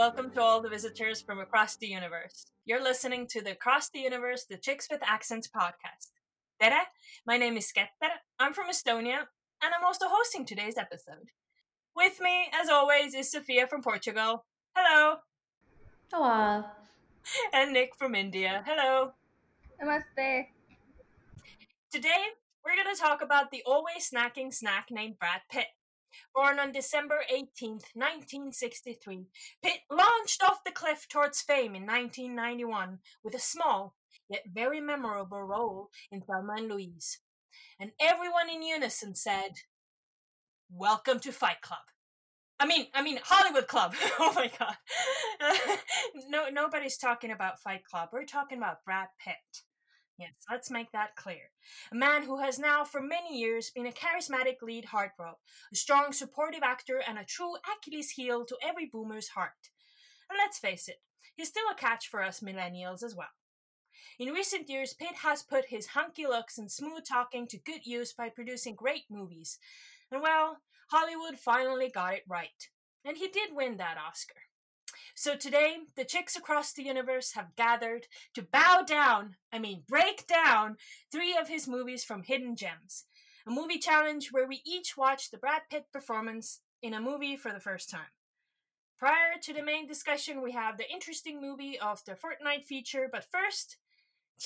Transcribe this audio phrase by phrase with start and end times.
[0.00, 2.46] Welcome to all the visitors from across the universe.
[2.64, 6.12] You're listening to the Across the Universe, the Chicks with Accents podcast.
[6.58, 6.84] Tere,
[7.26, 8.14] my name is Getter.
[8.38, 9.26] I'm from Estonia,
[9.62, 11.32] and I'm also hosting today's episode.
[11.94, 14.46] With me, as always, is Sophia from Portugal.
[14.74, 15.16] Hello.
[16.10, 16.64] Hello.
[17.52, 18.64] And Nick from India.
[18.66, 19.12] Hello.
[19.84, 20.46] Namaste.
[21.92, 22.24] Today,
[22.64, 25.66] we're going to talk about the always snacking snack named Brad Pitt.
[26.34, 29.26] Born on December 18, 1963,
[29.62, 33.94] Pitt launched off the cliff towards fame in 1991 with a small,
[34.28, 37.18] yet very memorable role in Thelma and Louise.
[37.78, 39.60] And everyone in unison said,
[40.70, 41.80] Welcome to Fight Club.
[42.60, 43.94] I mean, I mean Hollywood Club.
[44.20, 44.76] oh my god.
[46.28, 48.10] no, nobody's talking about Fight Club.
[48.12, 49.62] We're talking about Brad Pitt.
[50.20, 51.50] Yes, let's make that clear.
[51.90, 55.36] A man who has now for many years been a charismatic lead heartthrob,
[55.72, 59.70] a strong supportive actor, and a true Achilles heel to every boomer's heart.
[60.28, 60.98] And let's face it,
[61.36, 63.30] he's still a catch for us millennials as well.
[64.18, 68.12] In recent years, Pitt has put his hunky looks and smooth talking to good use
[68.12, 69.58] by producing great movies.
[70.12, 70.58] And well,
[70.90, 72.68] Hollywood finally got it right.
[73.06, 74.34] And he did win that Oscar.
[75.14, 80.26] So today, the chicks across the universe have gathered to bow down, I mean, break
[80.26, 80.76] down,
[81.10, 83.04] three of his movies from Hidden Gems.
[83.46, 87.52] A movie challenge where we each watch the Brad Pitt performance in a movie for
[87.52, 88.12] the first time.
[88.98, 93.24] Prior to the main discussion, we have the interesting movie of the fortnight feature, but
[93.30, 93.78] first,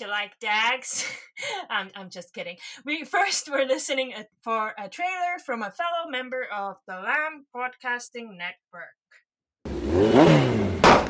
[0.01, 1.07] you like dags?
[1.71, 2.57] I'm, I'm just kidding.
[2.85, 8.37] We first were listening for a trailer from a fellow member of the Lamb Broadcasting
[8.37, 8.95] Network.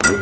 [0.05, 0.13] This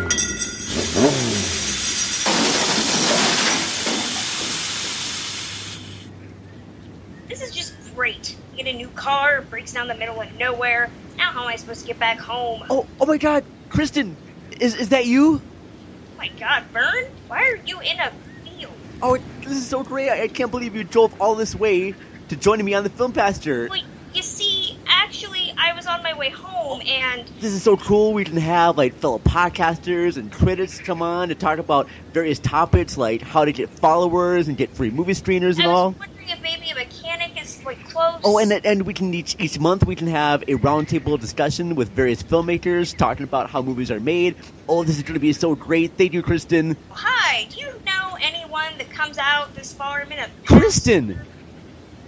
[7.43, 8.37] is just great.
[8.57, 10.89] Get a new car, breaks down the middle of nowhere.
[11.17, 12.63] Now how am I supposed to get back home?
[12.71, 14.17] Oh, oh my God, Kristen,
[14.61, 15.43] is is that you?
[15.43, 17.05] Oh my god, Vern?
[17.27, 18.13] Why are you in a
[18.45, 18.75] field?
[19.03, 20.11] Oh, this is so great!
[20.11, 21.97] I, I can't believe you drove all this way
[22.29, 23.67] to join me on the film pasture.
[23.69, 23.83] Well,
[24.15, 28.13] you see, actually, I was on my way home and This is so cool.
[28.15, 32.97] We can have like fellow podcasters and critics come on to talk about various topics
[32.97, 35.99] like how to get followers and get free movie screeners and I was all.
[36.01, 38.21] wondering if maybe a mechanic is like close.
[38.25, 41.95] Oh, and and we can each each month we can have a roundtable discussion with
[41.95, 44.37] various filmmakers talking about how movies are made.
[44.69, 45.97] Oh, this is going to be so great!
[45.99, 46.77] Thank you, Kristen.
[46.91, 50.01] Oh, hi, do you know anyone that comes out this far?
[50.01, 50.31] I'm in a minute?
[50.47, 51.23] Kristen,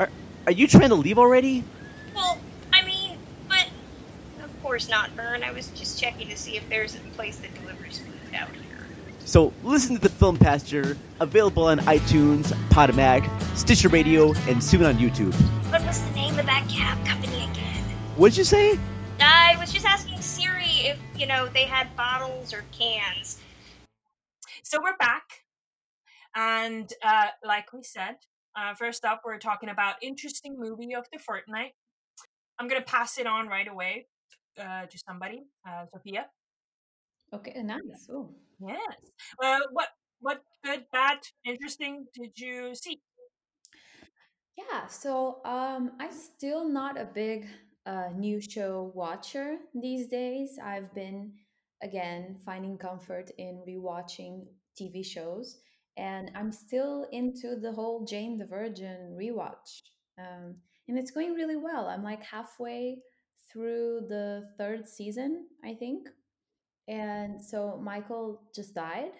[0.00, 0.10] are
[0.46, 1.66] are you trying to leave already?
[2.14, 3.18] Well, I mean,
[3.48, 3.66] but
[4.44, 5.44] of course not, Vern.
[5.44, 8.86] I was just checking to see if there's a place that delivers food out here.
[9.26, 14.94] So listen to the Film Pasture, available on iTunes, Podomatic, Stitcher Radio, and soon on
[14.94, 15.34] YouTube.
[15.70, 17.84] What was the name of that cab company again?
[18.16, 18.78] What'd you say?
[19.20, 23.38] I was just asking Siri if, you know, they had bottles or cans.
[24.62, 25.24] So we're back,
[26.34, 28.16] and uh, like we said,
[28.56, 31.72] uh, first up we're talking about interesting movie of the fortnight.
[32.58, 34.06] I'm gonna pass it on right away
[34.60, 36.26] uh, to somebody, uh, Sophia.
[37.32, 38.08] Okay, nice.
[38.10, 38.30] Oh.
[38.60, 38.96] Yes.
[39.42, 39.88] Uh, what
[40.20, 43.00] what good, bad, interesting did you see?
[44.56, 47.46] Yeah, so um, I'm still not a big
[47.86, 50.58] uh, new show watcher these days.
[50.62, 51.32] I've been,
[51.82, 54.46] again, finding comfort in rewatching
[54.80, 55.58] TV shows,
[55.96, 59.82] and I'm still into the whole Jane the Virgin rewatch.
[60.18, 60.56] Um,
[60.88, 61.88] and it's going really well.
[61.88, 62.98] I'm like halfway
[63.54, 66.08] through the third season, I think.
[66.88, 69.12] And so Michael just died.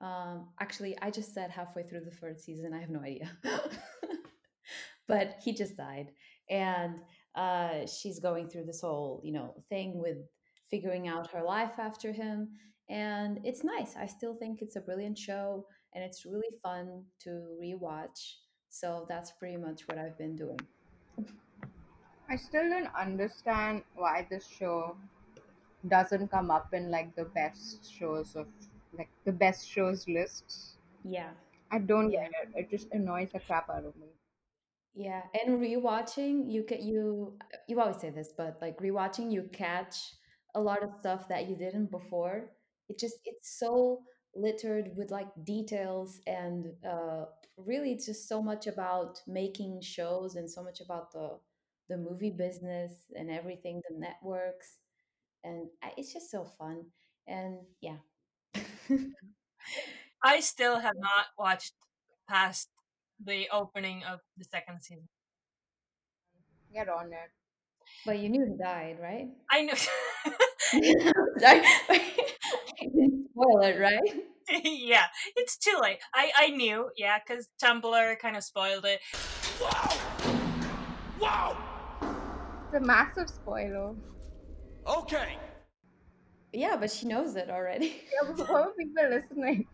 [0.00, 2.74] Um, actually, I just said halfway through the third season.
[2.74, 3.30] I have no idea.
[5.08, 6.08] but he just died.
[6.50, 6.96] And
[7.34, 10.18] uh, she's going through this whole, you know, thing with
[10.70, 12.48] figuring out her life after him.
[12.90, 13.94] And it's nice.
[13.96, 18.34] I still think it's a brilliant show and it's really fun to rewatch.
[18.70, 20.58] So that's pretty much what I've been doing.
[22.28, 24.96] I still don't understand why this show
[25.88, 28.48] doesn't come up in like the best shows of
[28.92, 30.78] like the best shows lists.
[31.04, 31.32] Yeah.
[31.70, 32.20] I don't Yeah.
[32.20, 32.50] get it.
[32.54, 34.08] It just annoys the crap out of me.
[34.94, 37.38] Yeah, and rewatching, you can you
[37.68, 39.96] you always say this, but like rewatching, you catch
[40.54, 42.50] a lot of stuff that you didn't before.
[42.88, 44.02] It just it's so
[44.34, 47.24] littered with like details and uh
[47.56, 51.38] really it's just so much about making shows and so much about the
[51.88, 54.80] the movie business and everything, the networks,
[55.44, 56.86] and I- it's just so fun.
[57.26, 57.98] And yeah.
[60.22, 61.74] I still have not watched
[62.28, 62.68] past
[63.20, 65.08] the opening of the second season.
[66.72, 67.30] Get on it.
[68.04, 69.28] But you knew he died, right?
[69.50, 69.74] I know.
[71.38, 71.62] Sorry.
[73.32, 74.24] spoil it, right?
[74.64, 75.06] yeah,
[75.36, 75.98] it's too late.
[76.14, 79.00] I I knew, yeah, because Tumblr kind of spoiled it.
[82.68, 83.94] It's a massive spoiler.
[84.86, 85.38] Okay.
[86.52, 88.02] Yeah, but she knows it already.
[88.12, 89.66] Yeah, but what are people listening?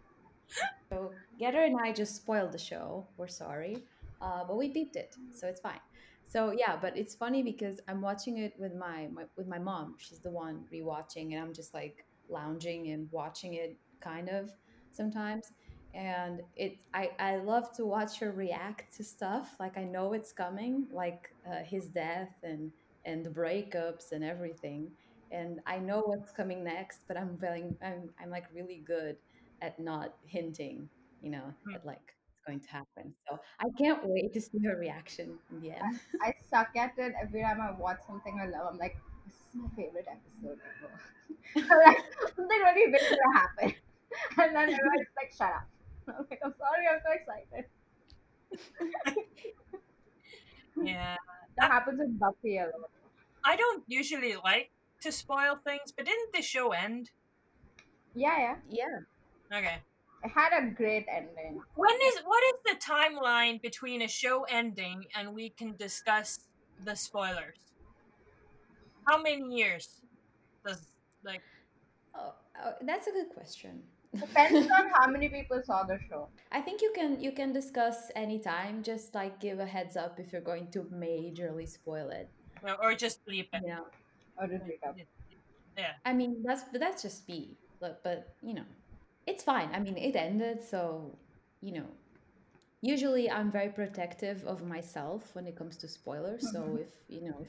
[0.90, 3.08] So Getter and I just spoiled the show.
[3.16, 3.84] We're sorry,
[4.20, 5.80] uh, but we beeped it, so it's fine.
[6.24, 9.96] So yeah, but it's funny because I'm watching it with my, my with my mom.
[9.98, 14.52] She's the one rewatching, and I'm just like lounging and watching it, kind of
[14.92, 15.52] sometimes.
[15.94, 19.54] And it, I, I love to watch her react to stuff.
[19.60, 22.72] Like I know it's coming, like uh, his death and
[23.04, 24.90] and the breakups and everything.
[25.30, 29.16] And I know what's coming next, but I'm feeling I'm I'm like really good
[29.62, 30.88] at not hinting,
[31.22, 31.74] you know, Hmm.
[31.74, 33.14] at like it's going to happen.
[33.28, 36.00] So I can't wait to see her reaction in the end.
[36.22, 38.68] I suck at it every time I watch something I love.
[38.72, 38.96] I'm like,
[39.26, 40.92] this is my favorite episode ever.
[41.56, 41.98] Like,
[42.36, 43.74] something really big is gonna happen.
[44.38, 45.66] And then everyone's like, shut up.
[46.08, 47.66] I'm like, I'm sorry, I'm so excited.
[50.76, 51.16] Yeah,
[51.58, 52.90] That happens with Buffy a lot.
[53.44, 54.70] I don't usually like
[55.02, 57.10] to spoil things, but didn't the show end?
[58.14, 58.56] Yeah, yeah.
[58.70, 59.58] Yeah.
[59.58, 59.76] Okay.
[60.24, 61.60] It had a great ending.
[61.74, 66.38] When is what is the timeline between a show ending and we can discuss
[66.82, 67.58] the spoilers?
[69.06, 70.00] How many years
[70.64, 70.80] does
[71.22, 71.42] like
[72.16, 72.32] Oh,
[72.64, 73.82] oh, that's a good question.
[74.18, 76.28] Depends on how many people saw the show.
[76.52, 78.82] I think you can you can discuss anytime.
[78.82, 82.30] Just like give a heads up if you're going to majorly spoil it.
[82.64, 83.62] Or- or just bleep it?
[83.66, 83.86] Know,
[84.38, 84.96] Or did we up?
[85.76, 85.92] Yeah.
[86.04, 87.56] I mean that's but that's just me.
[87.80, 88.66] But but you know,
[89.26, 89.68] it's fine.
[89.74, 91.16] I mean it ended, so
[91.60, 91.88] you know.
[92.80, 96.42] Usually I'm very protective of myself when it comes to spoilers.
[96.52, 97.48] So if you know if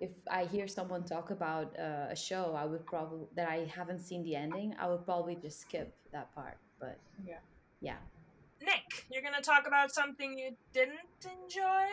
[0.00, 4.00] if I hear someone talk about uh, a show, I would probably that I haven't
[4.00, 6.56] seen the ending, I would probably just skip that part.
[6.80, 7.40] But Yeah.
[7.80, 7.98] yeah.
[8.62, 11.86] Nick, you're gonna talk about something you didn't enjoy?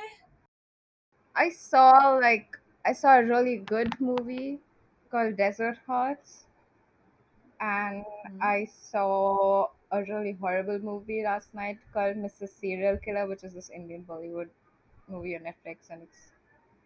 [1.35, 4.61] I saw like I saw a really good movie
[5.09, 6.45] called Desert Hearts,
[7.59, 8.41] and Mhm.
[8.41, 12.51] I saw a really horrible movie last night called Mrs.
[12.53, 14.49] Serial Killer, which is this Indian Bollywood
[15.07, 16.31] movie on Netflix, and it's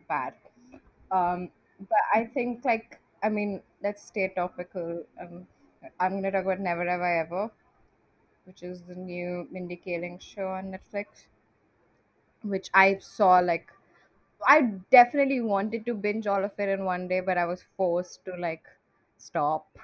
[0.08, 0.36] bad.
[1.12, 5.06] Um, but I think like I mean, let's stay topical.
[5.20, 5.48] Um,
[6.00, 7.52] I'm gonna talk about Never Have I Ever,
[8.46, 11.28] which is the new Mindy Kaling show on Netflix,
[12.44, 13.72] which I saw like
[14.48, 14.62] I
[14.92, 18.36] definitely wanted to binge all of it in one day, but I was forced to
[18.38, 18.66] like
[19.18, 19.78] stop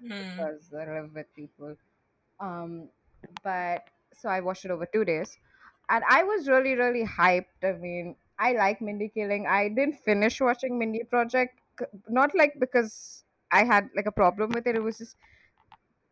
[0.00, 0.44] Hmm.
[0.44, 1.76] because I live with people.
[2.40, 2.90] Um,
[3.42, 5.38] but so I watched it over two days,
[5.88, 7.62] and I was really, really hyped.
[7.64, 9.46] I mean, I like Mindy Kaling.
[9.46, 14.50] I didn't finish watching Mindy Project, c- not like because I had like a problem
[14.50, 14.76] with it.
[14.76, 15.16] It was just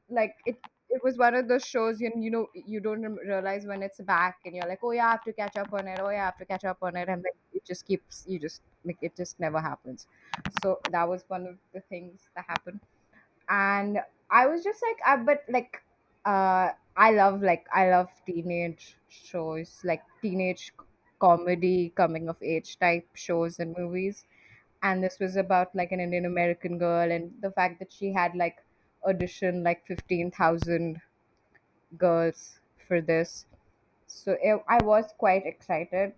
[0.08, 0.56] like it.
[0.90, 4.38] It was one of those shows you you know you don't realize when it's back,
[4.44, 6.00] and you're like, oh yeah, I have to catch up on it.
[6.00, 8.38] Oh yeah, I have to catch up on it, and then it just keeps you
[8.38, 10.06] just like it just never happens.
[10.62, 12.80] So that was one of the things that happened
[13.48, 13.98] and
[14.30, 15.82] I was just like, uh, but like,
[16.24, 20.72] uh, I love like I love teenage shows, like teenage
[21.20, 24.26] comedy, coming of age type shows and movies.
[24.82, 28.34] And this was about like an Indian American girl, and the fact that she had
[28.36, 28.64] like
[29.08, 31.02] auditioned like fifteen thousand
[31.96, 33.46] girls for this.
[34.06, 36.14] So it, I was quite excited.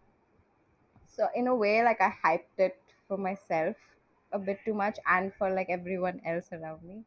[1.06, 3.76] So in a way, like I hyped it for myself
[4.32, 7.04] a bit too much, and for like everyone else around me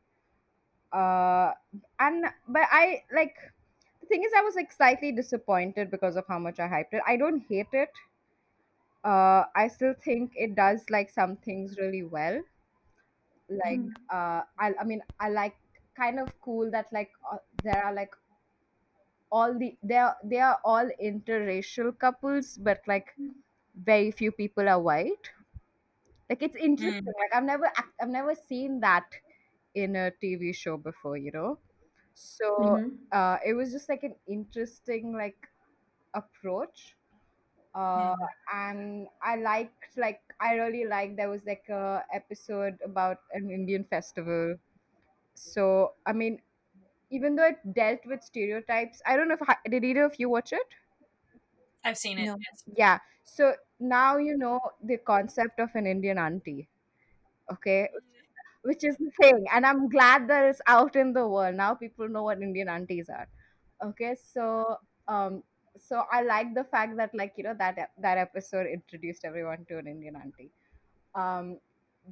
[0.94, 1.54] uh
[2.00, 3.36] and but i like
[4.02, 7.02] the thing is i was like slightly disappointed because of how much i hyped it
[7.08, 7.90] i don't hate it
[9.04, 12.42] uh i still think it does like some things really well
[13.50, 14.10] like Mhm.
[14.10, 15.56] uh i, I mean i like
[15.95, 18.15] kind of cool that like uh, there are like
[19.31, 23.15] all the they are they are all interracial couples but like
[23.75, 25.31] very few people are white
[26.29, 27.13] like it's interesting Mm.
[27.21, 29.05] like i've never i've never seen that
[29.75, 31.59] in a tv show before you know
[32.13, 32.97] so Mhm.
[33.12, 35.50] uh, it was just like an interesting like
[36.13, 36.95] approach
[37.75, 38.17] uh, Mm.
[38.53, 43.83] and i liked like i really liked there was like a episode about an indian
[43.85, 44.57] festival
[45.34, 46.42] so i mean
[47.10, 50.54] even though it dealt with stereotypes i don't know if did either of you watch
[50.54, 50.68] it
[51.84, 52.25] I've seen it.
[52.25, 52.38] No.
[52.40, 52.63] Yes.
[52.75, 56.68] yeah so now you know the concept of an indian auntie
[57.52, 57.90] okay
[58.63, 62.08] which is the thing and i'm glad that it's out in the world now people
[62.08, 63.28] know what indian aunties are
[63.84, 65.44] okay so um
[65.78, 69.78] so i like the fact that like you know that that episode introduced everyone to
[69.78, 70.52] an indian auntie
[71.16, 71.60] um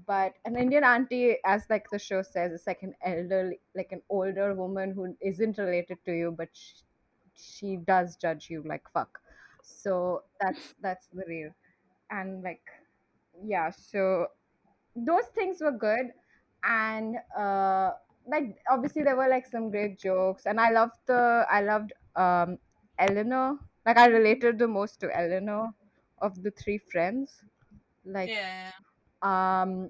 [0.05, 4.01] but an Indian auntie, as like the show says, is like an elderly, like an
[4.09, 6.75] older woman who isn't related to you, but she,
[7.35, 9.19] she does judge you like fuck.
[9.63, 11.51] So that's that's the real,
[12.09, 12.63] and like
[13.43, 13.69] yeah.
[13.69, 14.27] So
[14.95, 16.07] those things were good,
[16.63, 17.91] and uh,
[18.27, 22.57] like obviously there were like some great jokes, and I loved the I loved um
[22.99, 23.59] Eleanor.
[23.85, 25.73] Like I related the most to Eleanor
[26.21, 27.43] of the three friends.
[28.05, 28.71] Like Yeah.
[29.21, 29.89] Um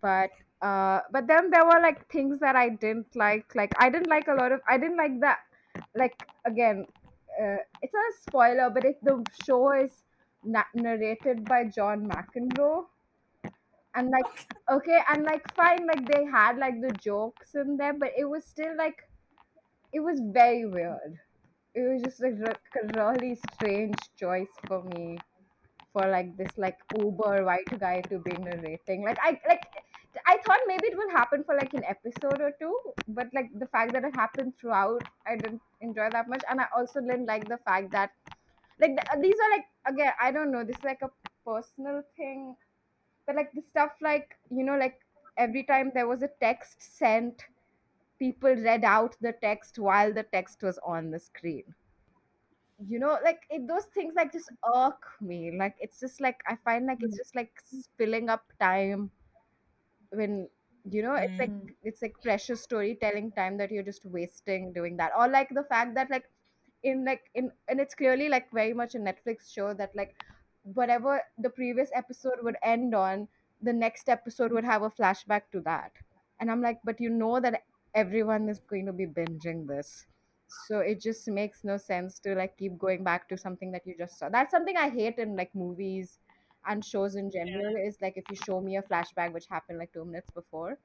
[0.00, 0.30] but
[0.62, 4.28] uh but then there were like things that i didn't like like i didn't like
[4.28, 5.38] a lot of i didn't like that
[5.94, 6.86] like again
[7.40, 10.02] uh, it's not a spoiler but it the show is
[10.44, 12.86] na- narrated by john mcenroe.
[13.94, 18.12] And like okay and like fine like they had like the jokes in there but
[18.16, 19.08] it was still like
[19.92, 21.20] it was very weird.
[21.74, 25.18] It was just like a really strange choice for me
[25.96, 29.62] for like this like uber white guy to be narrating like i like
[30.26, 32.74] i thought maybe it will happen for like an episode or two
[33.08, 36.42] but like the fact that it happened throughout i didn't enjoy that much.
[36.50, 38.12] And i also didn't like the fact that
[38.80, 41.10] like th- uh, these are like again i don't know this is like a
[41.46, 42.56] personal thing.
[43.26, 45.00] But like the stuff like you know like
[45.36, 47.46] every time there was a text sent
[48.18, 51.74] people read out the text while the text was on the screen
[52.84, 55.52] you know like it, those things like just irk me.
[55.56, 57.52] Like it's just like i find like it's just like
[57.96, 59.10] filling up time
[60.10, 60.48] when
[60.90, 61.74] you know it's like Mm.
[61.82, 65.12] it's like precious storytelling time that you're just wasting doing that.
[65.18, 66.24] Or like the fact that like
[66.82, 70.14] in like in and it's clearly like very much a netflix show that like
[70.62, 73.28] whatever the previous episode would end on
[73.62, 75.92] the next episode would have a flashback to that.
[76.40, 77.62] And i'm like but you know that
[77.94, 80.06] everyone is going to be binging this
[80.48, 83.94] so it just makes no sense to like keep going back to something that you
[83.98, 86.18] just saw that's something i hate in like movies
[86.66, 89.92] and shows in general is like if you show me a flashback which happened like
[89.92, 90.78] 2 minutes before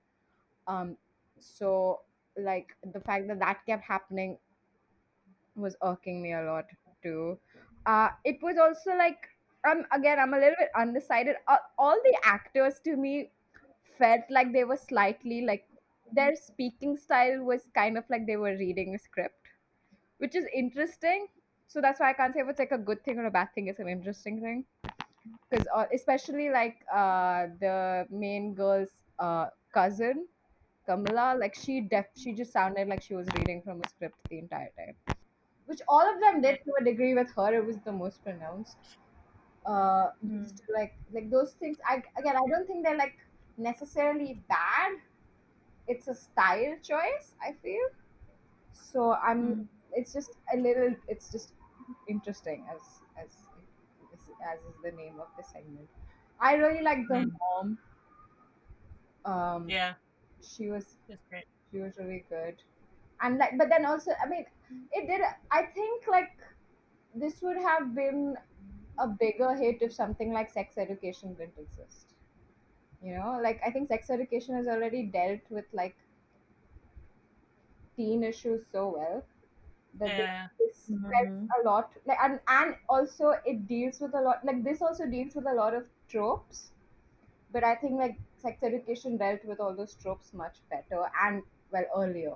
[0.67, 0.97] um
[1.39, 2.01] so
[2.37, 4.37] like the fact that that kept happening
[5.55, 6.65] was irking me a lot
[7.03, 7.39] too.
[7.85, 9.27] Uh, it was also like
[9.67, 11.35] um again I'm a little bit undecided.
[11.47, 13.31] Uh, all the actors to me
[13.97, 15.67] felt like they were slightly like
[16.11, 19.40] their speaking style was kind of like they were reading a script,
[20.21, 21.27] which is interesting.
[21.67, 23.49] So that's why I can't say if it's like a good thing or a bad
[23.55, 23.67] thing.
[23.67, 24.65] It's an interesting thing
[25.49, 30.27] because uh, especially like uh the main girl's uh cousin
[30.85, 34.39] Kamala, like she def she just sounded like she was reading from a script the
[34.39, 34.95] entire time
[35.65, 38.77] which all of them did to a degree with her it was the most pronounced
[39.65, 40.61] uh Mm.
[40.73, 43.17] like like those things i again i don't think they're like
[43.57, 44.99] necessarily bad
[45.87, 47.87] it's a style choice i feel
[48.73, 49.67] so i'm Mm.
[49.93, 51.53] It's just a little it's just
[52.07, 52.81] interesting as
[53.21, 53.47] as
[54.51, 55.89] as is the name of the segment
[56.39, 57.37] i really like the Mm.
[57.39, 57.77] mom
[59.25, 59.95] um Yeah.
[60.41, 61.45] she was That's great.
[61.71, 62.61] she was really good
[63.21, 64.45] and like but then also i mean
[64.93, 65.21] it did
[65.51, 66.31] i think like
[67.15, 68.37] this would have been
[68.99, 72.13] a bigger hit if something like sex education didn't exist
[73.03, 75.95] you know like i think sex education has already dealt with like
[77.95, 79.23] teen issues so well
[79.95, 80.49] that this, Yeah.
[80.59, 81.53] this felt Mhm.
[81.59, 85.35] a lot like and, and also it deals with a lot like this also deals
[85.35, 86.71] with a lot of tropes
[87.51, 91.85] but i think like sex education dealt with all those tropes much better and well
[91.97, 92.35] earlier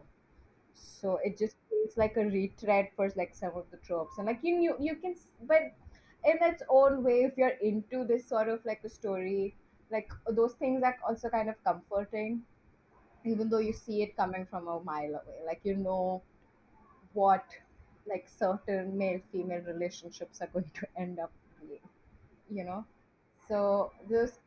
[0.74, 4.40] so it just feels like a retread for like some of the tropes and like
[4.44, 5.62] you knew you can s- but
[6.26, 9.56] in its own way if you're into this sort of like a story
[9.92, 12.44] like those things are also kind of comforting
[13.26, 16.24] even though you see it coming from a mile away like you know
[17.15, 17.45] what
[18.07, 21.31] like certain male female relationships are going to end up
[21.62, 21.81] being
[22.51, 22.86] you know?
[23.48, 24.39] So those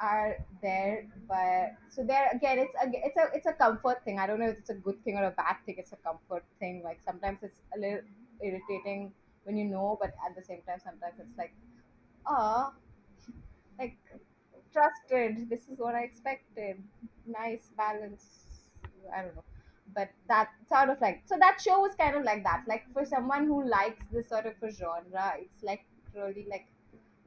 [0.00, 4.18] are there but so there again it's a it's a it's a comfort thing.
[4.18, 5.76] I don't know if it's a good thing or a bad thing.
[5.78, 6.82] It's a comfort thing.
[6.84, 8.00] Like sometimes it's a little
[8.42, 9.12] irritating
[9.44, 11.52] when you know but at the same time sometimes it's like
[12.26, 12.72] ah
[13.78, 13.96] like
[14.72, 15.48] trusted.
[15.50, 16.82] This is what i expected.
[17.26, 18.26] Nice balance.
[19.14, 19.51] I don't know
[19.94, 22.64] but that sort of like so that show was kind of like that.
[22.66, 25.84] Like for someone who likes this sort of a genre it's like
[26.14, 26.66] really like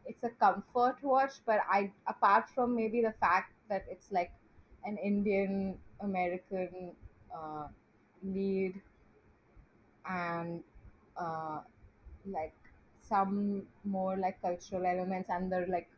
[0.05, 4.31] it's a comfort watch but i apart from maybe the fact that it's like
[4.85, 6.91] an indian american
[7.35, 7.67] uh,
[8.23, 8.81] lead
[10.09, 10.63] and
[11.17, 11.61] uh,
[12.25, 12.53] like
[12.97, 15.89] some more like cultural elements and they're like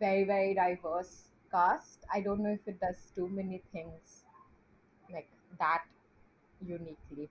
[0.00, 4.24] very very diverse cast i don't know if it does too many things
[5.12, 5.84] like that
[6.64, 7.28] uniquely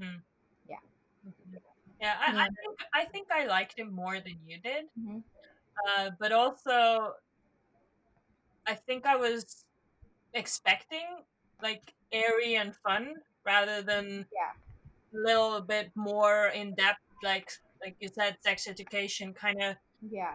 [0.00, 0.20] Mm.
[0.68, 0.76] yeah
[2.00, 2.14] Yeah.
[2.20, 4.84] I, I think I think I liked it more than you did.
[4.98, 5.22] Mhm.
[5.88, 7.14] Uh, but also
[8.66, 9.64] I think I was
[10.34, 11.24] expecting
[11.62, 14.52] like airy and fun rather than Yeah.
[15.14, 17.48] a little bit more in depth, like
[17.82, 19.76] like you said, sex education kind of.
[20.02, 20.34] Yeah.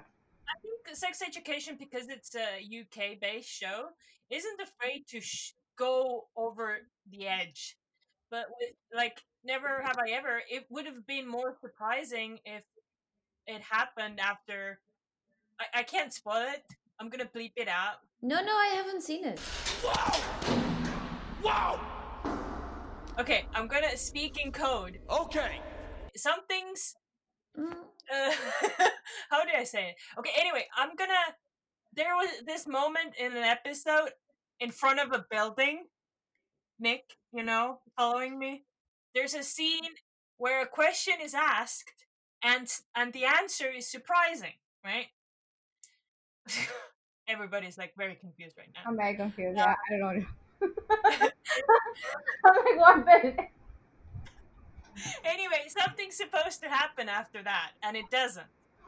[0.50, 2.48] I think sex education because it's a
[2.80, 3.90] UK based show
[4.30, 7.78] isn't afraid to sh- go over the edge,
[8.30, 10.42] but with like never have I ever.
[10.50, 12.64] It would have been more surprising if
[13.48, 14.80] it happened after.
[15.60, 16.64] I, I can't spoil it.
[17.00, 17.96] I'm gonna bleep it out.
[18.22, 19.40] No, no, I haven't seen it.
[19.84, 20.20] Wow!
[21.44, 21.80] Wow!
[23.20, 25.00] Okay, I'm gonna speak in code.
[25.10, 25.60] Okay.
[26.16, 26.96] Some things.
[27.58, 27.74] Mm,
[28.14, 28.32] Uh,
[29.30, 29.96] how do I say it?
[30.20, 31.36] Okay, anyway, I'm gonna.
[31.94, 34.12] There was this moment in an episode
[34.62, 35.88] in front of a building.
[36.80, 38.64] Nick, you know, following me.
[39.14, 39.92] There's a scene
[40.38, 42.06] where a question is asked,
[42.44, 44.54] and and the answer is surprising,
[44.86, 45.08] right?
[47.28, 48.82] Everybody's like very confused right now.
[48.86, 49.58] I'm very confused.
[49.58, 49.76] Yeah.
[49.90, 50.26] Yeah, I don't know.
[52.46, 53.36] I'm like, what the?
[55.26, 58.48] anyway, something's supposed to happen after that, and it doesn't.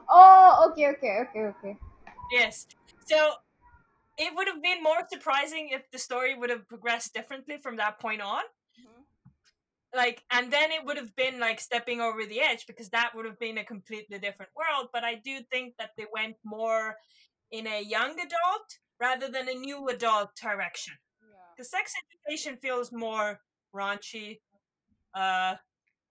[0.09, 1.77] Oh, okay, okay, okay, okay.
[2.31, 2.67] Yes.
[3.05, 3.33] So
[4.17, 7.99] it would have been more surprising if the story would have progressed differently from that
[7.99, 8.43] point on.
[9.95, 13.25] Like, and then it would have been like stepping over the edge because that would
[13.25, 14.89] have been a completely different world.
[14.91, 16.95] But I do think that they went more
[17.51, 20.95] in a young adult rather than a new adult direction.
[21.55, 21.93] Because sex
[22.27, 23.39] education feels more
[23.75, 24.39] raunchy,
[25.13, 25.55] uh,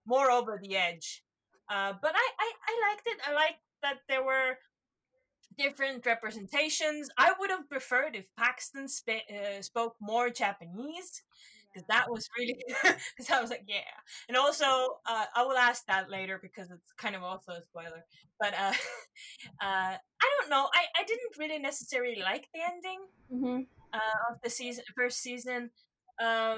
[0.05, 1.23] more over the edge.
[1.69, 3.17] Uh, but I, I, I liked it.
[3.27, 4.57] I liked that there were
[5.57, 7.09] different representations.
[7.17, 11.23] I would have preferred if Paxton sp- uh, spoke more Japanese
[11.73, 12.55] because that was really
[13.17, 13.81] because I was like yeah.
[14.27, 14.65] And also,
[15.05, 18.05] uh, I will ask that later because it's kind of also a spoiler.
[18.39, 18.73] But uh,
[19.61, 20.67] uh, I don't know.
[20.73, 22.99] I, I didn't really necessarily like the ending
[23.33, 23.61] Mm-hmm.
[23.93, 25.71] uh, of the season, first season.
[26.21, 26.57] Uh,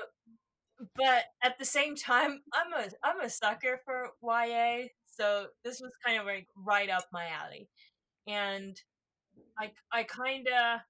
[0.95, 5.91] but at the same time, I'm a I'm a sucker for YA, so this was
[6.05, 7.69] kind of like right up my alley,
[8.27, 8.81] and
[9.59, 10.81] I I kind of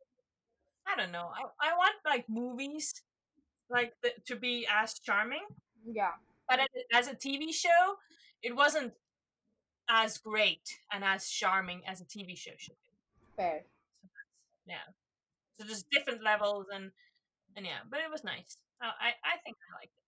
[0.88, 1.32] I don't know.
[1.34, 2.94] I I want like movies
[3.70, 5.46] like the, to be as charming,
[5.86, 6.14] Yeah.
[6.50, 6.60] but
[6.94, 7.98] as a- TV show,
[8.44, 8.94] it wasn't
[9.90, 12.92] as great and as charming as a TV show should be.
[13.38, 13.66] Fair.
[14.02, 14.10] So
[14.68, 14.86] yeah.
[15.60, 16.92] So there's different levels and
[17.56, 18.58] and yeah, but it was nice.
[18.82, 20.06] I I think I liked it.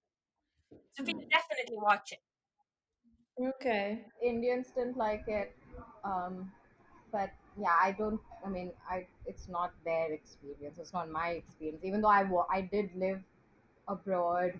[0.98, 2.20] So we definitely watch it.
[3.40, 4.06] okay.
[4.22, 5.56] Indians didn't like it.
[6.04, 6.52] Um,
[7.18, 8.22] but yeah, I don't.
[8.46, 10.78] I mean, I it's not their experience.
[10.80, 11.84] It's not my experience.
[11.84, 12.24] Even though I
[12.58, 13.22] I did live
[13.88, 14.54] abroad,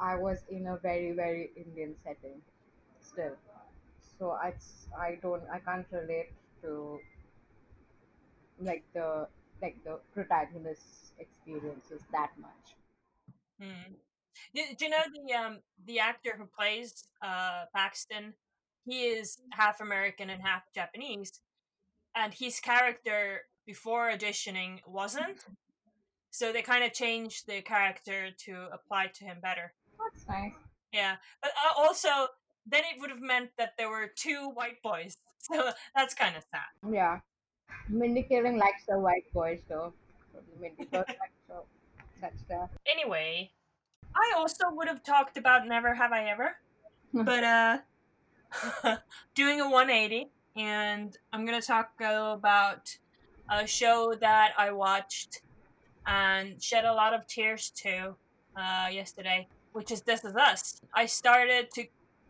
[0.00, 2.40] I was in a very very Indian setting
[3.00, 3.36] still.
[4.18, 7.00] So it's I don't I can't relate to
[8.70, 9.28] like the
[9.60, 12.72] like the protagonist's experiences that much.
[13.60, 13.92] Hmm.
[14.54, 18.34] Do, do you know the um the actor who plays uh Paxton?
[18.86, 21.40] He is half American and half Japanese,
[22.14, 25.46] and his character before auditioning wasn't.
[26.30, 29.72] So they kind of changed the character to apply to him better.
[29.98, 30.52] That's nice.
[30.92, 32.28] Yeah, but uh, also
[32.66, 35.16] then it would have meant that there were two white boys.
[35.52, 36.90] So that's kind of sad.
[36.90, 37.18] Yeah.
[37.90, 39.92] Mindy Kaling likes the white boys though.
[40.58, 41.66] Mindy like so
[42.18, 42.70] such stuff.
[42.90, 43.50] Anyway,
[44.16, 46.56] I also would have talked about Never Have I Ever,
[47.12, 47.78] but uh,
[49.34, 52.96] doing a 180, and I'm gonna talk uh, about
[53.50, 55.42] a show that I watched
[56.06, 58.14] and shed a lot of tears to
[58.56, 60.80] uh, yesterday, which is This Is Us.
[60.94, 61.86] I started to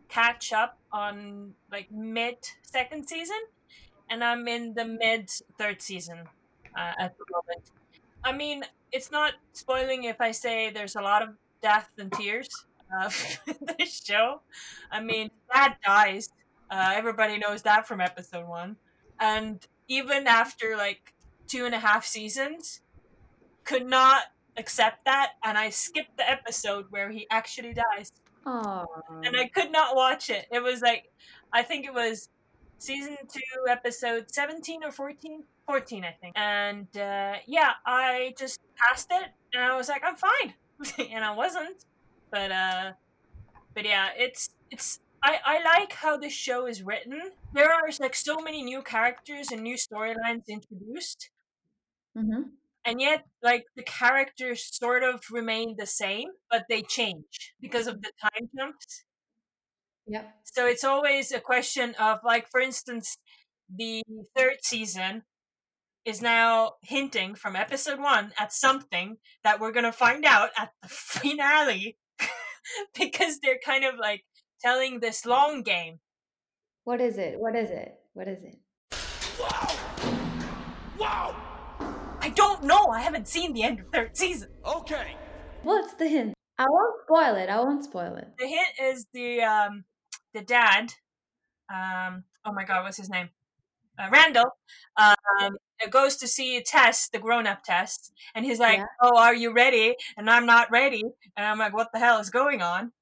[0.08, 3.40] catch up on like mid second season,
[4.10, 6.18] and I'm in the mid third season
[6.76, 7.70] uh, at the moment.
[8.22, 11.30] I mean, it's not spoiling if I say there's a lot of
[11.62, 12.66] death and tears
[13.46, 14.40] in this show.
[14.90, 16.30] I mean, Dad dies.
[16.70, 18.76] Uh, everybody knows that from episode one,
[19.20, 21.14] and even after like
[21.46, 22.80] two and a half seasons,
[23.64, 24.24] could not
[24.57, 28.12] accept that, and I skipped the episode where he actually dies
[28.46, 28.87] Oh.
[29.24, 30.46] and I could not watch it.
[30.52, 31.11] It was like,
[31.52, 32.28] I think it was
[32.78, 35.44] season two, episode 17 or 14?
[35.66, 36.35] 14, I think.
[36.37, 40.54] And uh, yeah, I just passed it and I was like, I'm fine.
[41.11, 41.85] and I wasn't.
[42.35, 42.92] But uh,
[43.75, 47.20] but yeah, it's, it's, I, I like how this show is written.
[47.55, 51.31] There are like so many new characters and new storylines introduced
[52.16, 52.42] Mm-hmm.
[52.85, 58.03] and yet like the characters sort of remain the same but they change because of
[58.03, 59.05] the time jumps
[60.07, 60.35] Yep.
[60.44, 63.16] so it's always a question of like for instance
[63.68, 64.03] the
[64.37, 65.23] third season
[66.05, 70.88] is now hinting from episode one at something that we're gonna find out at the
[71.18, 71.97] finale
[72.98, 74.24] because they're kind of like
[74.60, 76.00] telling this long game.
[76.84, 77.38] What is it?
[77.38, 77.94] What is it?
[78.12, 78.58] What is it?
[79.40, 79.76] Wow!
[80.98, 82.16] Wow!
[82.20, 82.87] I don't know.
[82.88, 84.50] I haven't seen the end of third season.
[84.64, 85.16] Okay.
[85.62, 86.34] What's the hint?
[86.58, 87.48] I won't spoil it.
[87.48, 88.28] I won't spoil it.
[88.38, 89.84] The hint is the um
[90.32, 90.92] the dad.
[91.72, 92.24] Um.
[92.44, 93.30] Oh my God, what's his name?
[93.98, 94.46] Uh, Randall.
[94.96, 95.56] Um.
[95.80, 98.87] It goes to see Tess, the grown-up Tess, and he's like, Yeah.
[99.02, 101.02] "Oh, are you ready?" And I'm not ready.
[101.37, 102.92] And I'm like, "What the hell is going on?"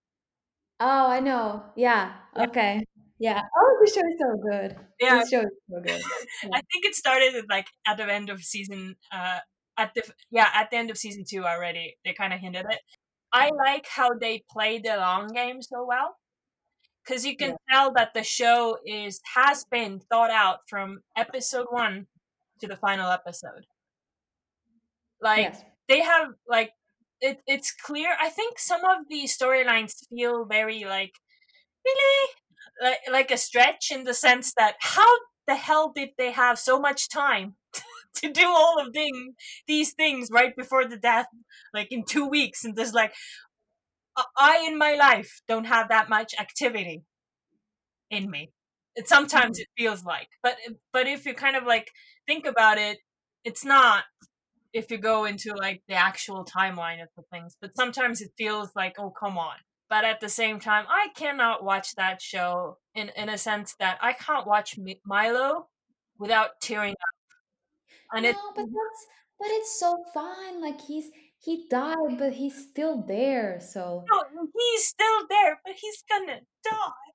[0.80, 1.64] Oh, I know.
[1.76, 2.12] Yeah.
[2.37, 2.85] Okay.
[3.18, 3.40] Yeah.
[3.56, 4.76] Oh, the show is so good.
[5.00, 6.02] Yeah, This show is so good.
[6.52, 8.96] I think it started at, like at the end of season.
[9.12, 9.38] Uh,
[9.78, 11.96] at the yeah, at the end of season two already.
[12.04, 12.80] They kind of hinted it.
[13.32, 16.16] I like how they play the long game so well,
[17.04, 17.56] because you can Yeah.
[17.70, 22.08] tell that the show is has been thought out from episode one
[22.62, 23.66] to the final episode.
[25.20, 25.62] Like Yes.
[25.88, 26.72] they have like
[27.20, 28.16] it, it's clear.
[28.20, 31.12] I think some of the storylines feel very like
[31.85, 32.29] really
[32.83, 35.09] like like a stretch in the sense that how
[35.46, 37.57] the hell did they have so much time
[38.16, 39.35] to do all of thing,
[39.66, 41.27] these things right before the death,
[41.75, 43.14] like in two weeks, and there's like
[44.16, 47.05] I- I in my life don't have that much activity
[48.11, 48.51] in me.
[48.94, 49.62] It sometimes mm-hmm.
[49.62, 51.90] it feels like, but eh, but if you kind of like
[52.26, 52.98] think about it,
[53.44, 54.05] it's not.
[54.72, 58.70] If you go into like the actual timeline of the things, but sometimes it feels
[58.74, 59.57] like, oh come on.
[59.90, 63.98] But at the same time, I cannot watch that show in in a sense that
[64.00, 65.68] I can't watch Mi- Milo
[66.18, 68.14] without tearing up.
[68.14, 69.07] And no, it but that's
[69.38, 70.61] but it's so fine.
[70.62, 73.61] Like he's he died, but he's still there.
[73.61, 77.12] So no, he's still there, but he's gonna die.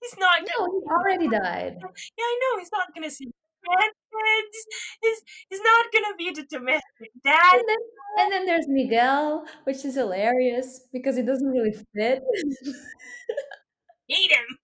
[0.00, 1.76] He's not no, he already died.
[2.18, 3.26] Yeah, I know he's not gonna see
[3.66, 4.58] grandkids.
[5.02, 7.54] He's he's not gonna be the domestic dad.
[7.54, 7.78] And then
[8.18, 12.22] and then there's Miguel, which is hilarious because it doesn't really fit.
[14.08, 14.58] Hate him.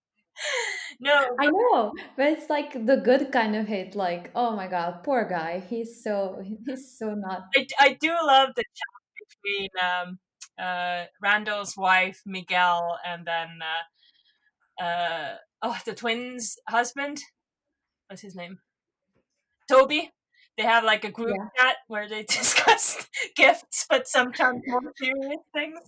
[1.01, 3.94] No, I know, but it's like the good kind of hate.
[3.94, 5.61] Like, oh my god, poor guy.
[5.61, 7.44] He's so he's so not.
[7.57, 10.18] I, I do love the chat between um
[10.59, 13.83] uh Randall's wife Miguel and then uh
[14.80, 17.20] uh oh the twins husband.
[18.08, 18.58] What's his name?
[19.68, 20.12] Toby.
[20.56, 21.48] They have like a group Yeah.
[21.56, 25.80] chat where they discuss gifts, but sometimes more serious things.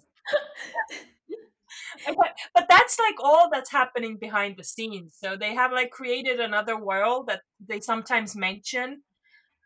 [2.07, 5.17] but, but that's like all that's happening behind the scenes.
[5.23, 9.03] So they have like created another world that they sometimes mention.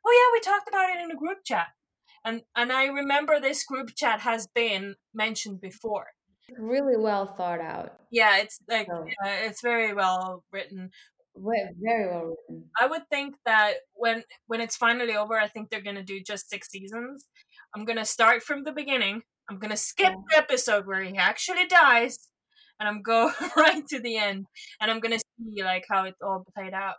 [0.07, 1.69] Oh yeah, we talked about it in a group chat.
[2.25, 6.09] And and I remember this group chat has been mentioned before.
[6.59, 7.93] Really well thought out.
[8.11, 10.91] Yeah, it's like So uh, it's very well written.
[11.37, 12.71] ve- very well written.
[12.81, 16.49] I would think that when when it's finally over, I think they're gonna do just
[16.51, 17.27] six seasons.
[17.75, 19.23] I'm gonna start from the beginning.
[19.49, 20.23] I'm gonna skip Yeah.
[20.31, 22.19] the episode where he actually dies,
[22.79, 24.47] and I'm go right to the end,
[24.81, 26.97] and I'm gonna see like how it all played out.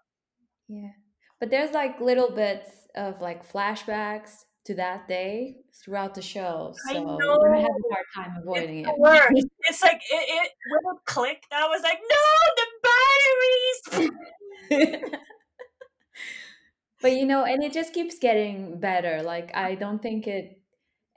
[0.70, 0.92] Yeah.
[1.40, 4.32] But there's like little bits of like flashbacks
[4.66, 6.74] to that day throughout the show.
[6.88, 8.96] I So you're gonna have a hard time avoiding it's it.
[9.00, 9.48] worst.
[9.70, 11.48] It's like it, it when it clicked.
[11.52, 12.26] I was like, no,
[13.90, 14.10] the
[14.70, 15.12] batteries.
[17.02, 19.24] but you know, and it just keeps getting better.
[19.24, 20.62] Like I don't think it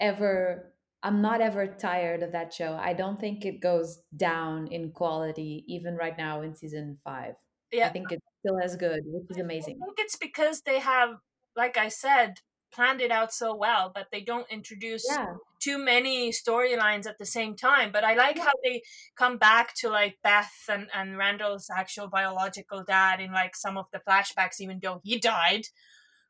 [0.01, 2.79] ever I'm not ever tired of that show.
[2.81, 7.35] I don't think it goes down in quality even right now in season 5.
[7.73, 7.89] Yeah.
[7.89, 9.81] I think it's still as good, which is amazing.
[9.83, 11.19] I think it's because they have,
[11.55, 12.41] like I said,
[12.75, 15.35] planned it out so well that they don't introduce Yeah.
[15.61, 17.93] too many storylines at the same time.
[17.93, 18.83] But I like how they
[19.17, 23.87] come back to like Beth and, and Randall's actual biological dad in like some of
[23.93, 25.65] the flashbacks, even though he died.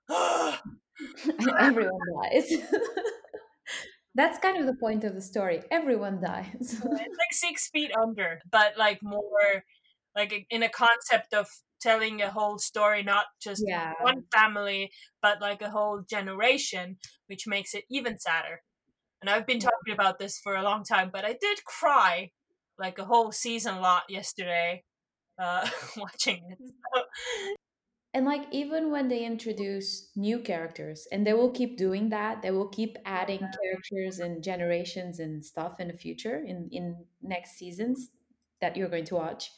[1.58, 2.52] Everyone dies.
[4.14, 5.62] That's kind of the point of the story.
[5.70, 6.54] Everyone dies.
[6.60, 9.64] it's like six feet under, but like more
[10.14, 11.48] like in a concept of
[11.84, 13.92] telling a whole story, not just yeah.
[14.00, 14.90] one family,
[15.22, 18.62] but like a whole generation, which makes it even sadder.
[19.20, 22.30] And I've been talking about this for a long time, but I did cry
[22.78, 24.82] like a whole season lot yesterday
[25.38, 26.58] uh, watching it.
[26.58, 27.02] So,
[28.14, 32.52] And like even when they introduce new characters, and they will keep doing that, they
[32.52, 38.10] will keep adding characters and generations and stuff in the future in in next seasons
[38.60, 39.50] that you're going to watch.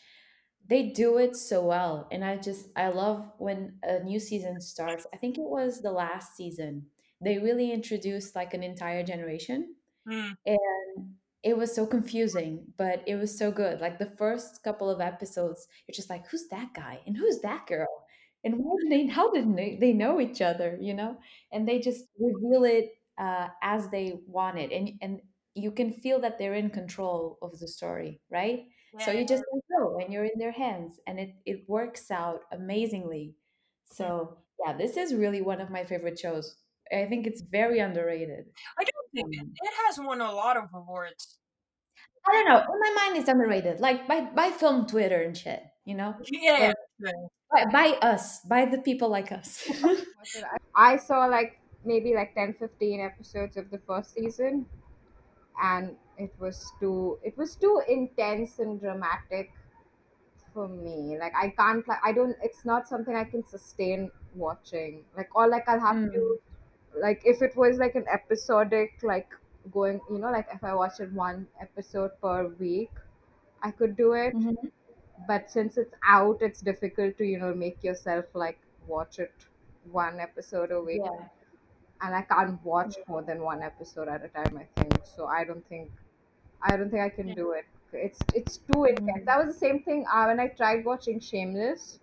[0.69, 5.07] They do it so well, and I just I love when a new season starts.
[5.15, 6.87] I think it was the last season.
[7.21, 9.77] They really introduced like an entire generation,
[10.09, 13.81] mm, and it was so confusing, but it was so good.
[13.81, 17.67] Like the first couple of episodes, you're just like, who's that guy and who's that
[17.67, 17.89] girl?
[18.45, 21.17] and why did they how did they, they know each other you know
[21.53, 25.21] and they just reveal it uh, as they want it and and
[25.55, 28.67] you can feel that they're in control of the story right
[29.01, 32.41] so you just don't know and you're in their hands and it it works out
[32.53, 33.35] amazingly.
[33.93, 36.57] So yeah this is really one of my favorite shows.
[36.93, 38.47] I think it's very underrated.
[38.79, 41.39] I don't think it, Um, it has won a lot of awards.
[42.29, 45.63] i don't know in my mind it's underrated like by by film twitter and shit
[45.85, 46.15] you know?
[46.31, 46.73] Yeah.
[47.07, 47.13] Or
[47.53, 49.63] by, by us by the people like us.
[49.85, 49.97] I
[50.75, 54.67] I saw like maybe like 10 15 episodes of the first season
[55.63, 59.53] and it was too it was too intense and dramatic
[60.53, 61.19] for me.
[61.19, 65.05] Like i can't like i don't it's not something i can sustain watching.
[65.17, 66.13] Like or like i'll have Mm.
[66.13, 66.41] to
[67.01, 69.29] like if it was like an episodic like
[69.73, 72.91] going you know like if i watched it one episode per week
[73.63, 74.37] i could do it.
[74.37, 74.71] Mhm.
[75.29, 79.33] but since it's out it's difficult to you know make yourself like watch it
[79.91, 81.05] one episode a week.
[81.05, 81.29] Yeah.
[82.01, 85.05] And i can't watch more than one episode at a time i think.
[85.05, 85.91] So i don't think
[86.63, 87.35] i don't think i can Yeah.
[87.35, 90.85] do it it's it's too intense that was the same thing uh, when i tried
[90.85, 92.01] watching shameless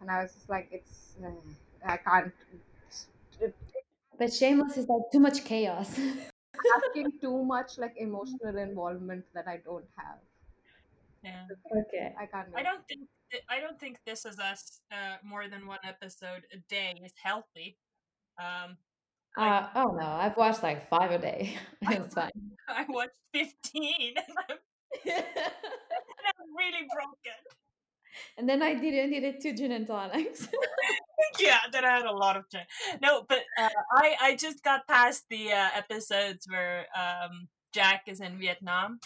[0.00, 1.30] and i was just like it's uh,
[1.84, 2.34] i can't
[4.18, 5.98] But Shameless is like too much chaos.
[6.76, 10.18] asking too much like emotional involvement that i don't have
[11.22, 11.46] Yeah.
[11.76, 12.14] okay.
[12.18, 15.48] i can't do I don't think th- I don't think this is us uh, more
[15.48, 17.78] than one episode a day is healthy.
[18.38, 18.78] Um,
[19.36, 21.56] Uh, oh no, I've watched like five a day.
[21.82, 22.30] it's fine.
[22.68, 24.56] I watched fifteen, and I'm,
[25.06, 25.24] and
[26.26, 27.40] I'm really broken.
[28.38, 30.48] and then I did I needed two gin and tonics.
[31.40, 32.66] yeah, then I had a lot of time.
[33.02, 38.20] No, but uh, I I just got past the uh, episodes where um, Jack is
[38.20, 39.00] in Vietnam.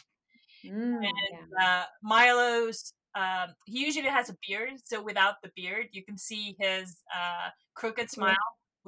[0.64, 1.82] Mm, and yeah.
[1.82, 6.54] uh, Milo's um, he usually has a beard, so without the beard, you can see
[6.60, 8.36] his uh, crooked smile,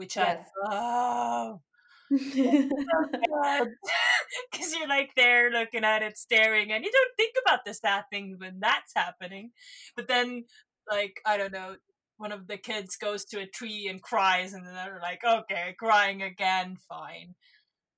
[0.01, 0.49] which Yes.
[0.67, 1.61] I love.
[2.09, 2.33] Because
[4.79, 8.37] you're like there looking at it, staring, and you don't think about the sad thing
[8.39, 9.51] when that's happening.
[9.95, 10.45] But then,
[10.91, 11.77] like, I don't know,
[12.17, 15.75] one of the kids goes to a tree and cries, and then they're like, okay,
[15.79, 17.35] crying again, fine.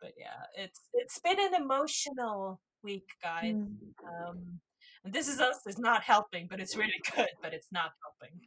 [0.00, 3.54] But yeah, it's it's been an emotional week, guys.
[3.54, 3.76] Mm.
[4.08, 4.58] Um,
[5.04, 8.40] and this is us is not helping, but it's really good, but it's not helping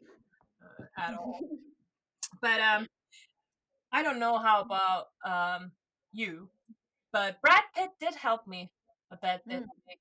[0.62, 1.40] uh, at all.
[2.42, 2.88] But um,
[3.96, 5.72] I don't know how about um
[6.12, 6.50] you,
[7.14, 8.70] but Brad Pitt did help me
[9.12, 9.42] a bit.
[9.48, 9.68] This Mm.
[9.88, 10.00] week.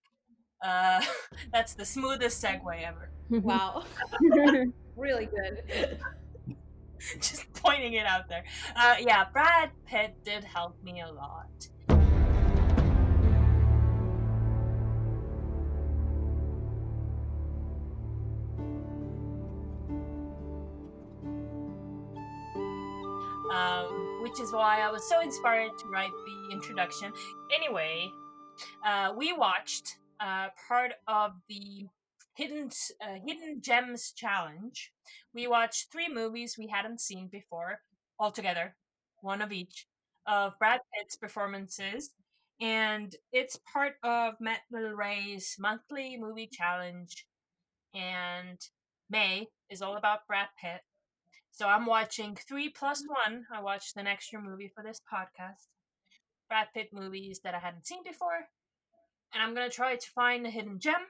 [0.64, 1.00] Uh,
[1.52, 3.10] that's the smoothest segue ever.
[3.30, 3.84] wow.
[4.96, 6.00] really good.
[7.20, 8.44] Just pointing it out there.
[8.74, 11.68] Uh, yeah, Brad Pitt did help me a lot.
[24.34, 27.12] Which is why I was so inspired to write the introduction.
[27.54, 28.10] Anyway,
[28.84, 31.86] uh, we watched uh, part of the
[32.34, 32.68] hidden
[33.00, 34.90] uh, hidden gems challenge.
[35.32, 37.78] We watched three movies we hadn't seen before
[38.18, 38.74] altogether,
[39.20, 39.86] one of each
[40.26, 42.10] of Brad Pitt's performances,
[42.60, 47.24] and it's part of Matt Little Ray's monthly movie challenge.
[47.94, 48.58] And
[49.08, 50.80] May is all about Brad Pitt.
[51.54, 53.46] So I'm watching three plus one.
[53.52, 55.68] I watched an extra movie for this podcast.
[56.48, 58.48] Brad Pitt movies that I hadn't seen before.
[59.32, 61.06] And I'm gonna try to find a hidden gem.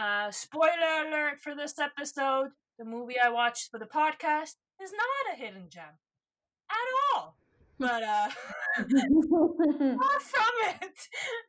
[0.00, 5.34] Uh, spoiler alert for this episode: the movie I watched for the podcast is not
[5.34, 5.98] a hidden gem
[6.70, 7.36] at all.
[7.78, 8.28] But uh,
[8.76, 8.86] far
[10.20, 10.98] from it.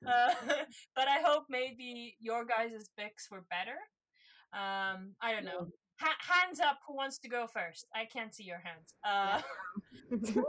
[0.05, 0.33] Uh,
[0.95, 3.77] but I hope maybe your guys' picks were better.
[4.51, 5.69] Um, I don't know.
[5.99, 7.87] Ha- hands up who wants to go first.
[7.95, 8.93] I can't see your hands.
[9.03, 9.41] Uh,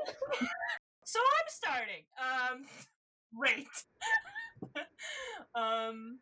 [1.04, 2.04] so i'm starting.
[2.18, 2.66] Um
[3.38, 3.68] great.
[5.54, 6.18] Um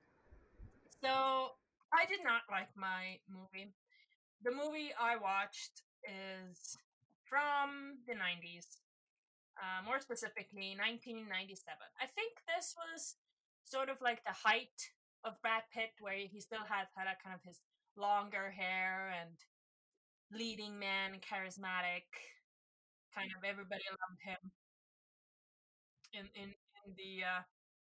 [1.00, 1.50] so
[1.92, 3.72] i did not like my movie.
[4.44, 6.76] The movie i watched is
[7.24, 8.78] from the 90s
[9.56, 11.64] uh, more specifically 1997
[12.00, 13.16] i think this was
[13.64, 14.92] sort of like the height
[15.24, 17.60] of brad pitt where he still had had a kind of his
[17.96, 19.36] longer hair and
[20.32, 22.06] leading man, charismatic,
[23.14, 24.50] kind of everybody loved him
[26.12, 27.42] in in, in the uh,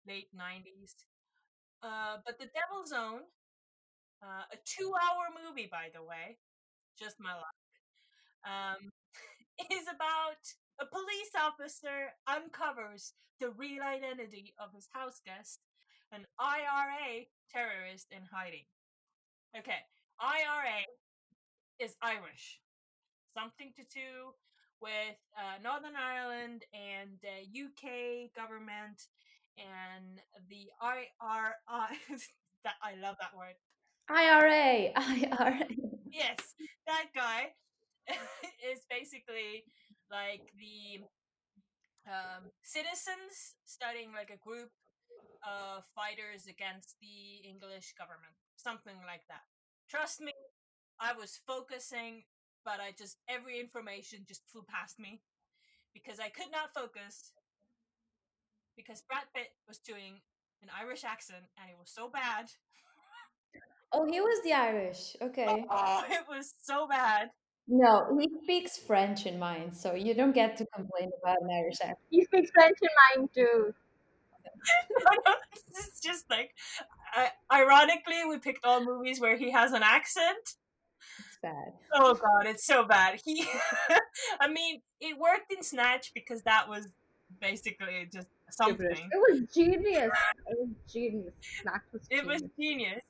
[0.08, 0.96] late nineties.
[1.84, 3.22] Uh, but the Devil's Own,
[4.24, 6.38] uh, a two-hour movie, by the way,
[7.00, 7.60] just my luck,
[8.46, 8.92] um,
[9.72, 10.44] is about
[10.82, 15.60] a police officer uncovers the real identity of his house guest,
[16.12, 18.66] an IRA terrorist in hiding.
[19.58, 19.84] Okay,
[20.20, 20.84] IRA
[21.80, 22.60] is Irish.
[23.34, 24.36] something to do
[24.82, 29.08] with uh, Northern Ireland and the UK government
[29.58, 31.96] and the IRI.
[32.64, 33.56] that I love that word.
[34.10, 35.68] IRA, IRA.
[36.12, 36.56] Yes,
[36.88, 37.54] that guy
[38.72, 39.64] is basically
[40.12, 41.06] like the
[42.10, 44.72] um, citizens studying like a group
[45.46, 49.49] of fighters against the English government, something like that.
[49.90, 50.34] Trust me,
[51.00, 52.24] I was focusing,
[52.64, 55.22] but I just every information just flew past me
[55.94, 57.32] because I could not focus
[58.76, 60.22] because Brad Pitt was doing
[60.62, 62.52] an Irish accent and it was so bad.
[63.92, 65.16] Oh, he was the Irish.
[65.22, 65.66] Okay.
[65.70, 67.32] Oh, it was so bad.
[67.68, 71.78] No, he speaks French in mine, so you don't get to complain about an Irish
[71.82, 71.98] accent.
[72.10, 72.90] He speaks French in
[73.22, 73.74] mine too.
[75.72, 76.52] it's just like,
[77.16, 80.56] uh, ironically, we picked all movies where he has an accent.
[81.20, 81.74] It's bad.
[81.94, 83.20] Oh god, it's so bad.
[83.24, 83.46] He,
[84.40, 86.88] I mean, it worked in Snatch because that was
[87.40, 88.86] basically just something.
[88.88, 90.12] It was genius.
[90.48, 91.34] It was genius.
[91.62, 92.52] Snatch was It was genius.
[92.58, 93.02] genius,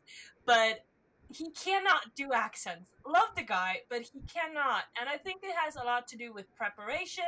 [0.45, 0.85] but
[1.31, 2.91] he cannot do accents.
[3.07, 4.83] Love the guy, but he cannot.
[4.99, 7.23] And I think it has a lot to do with preparation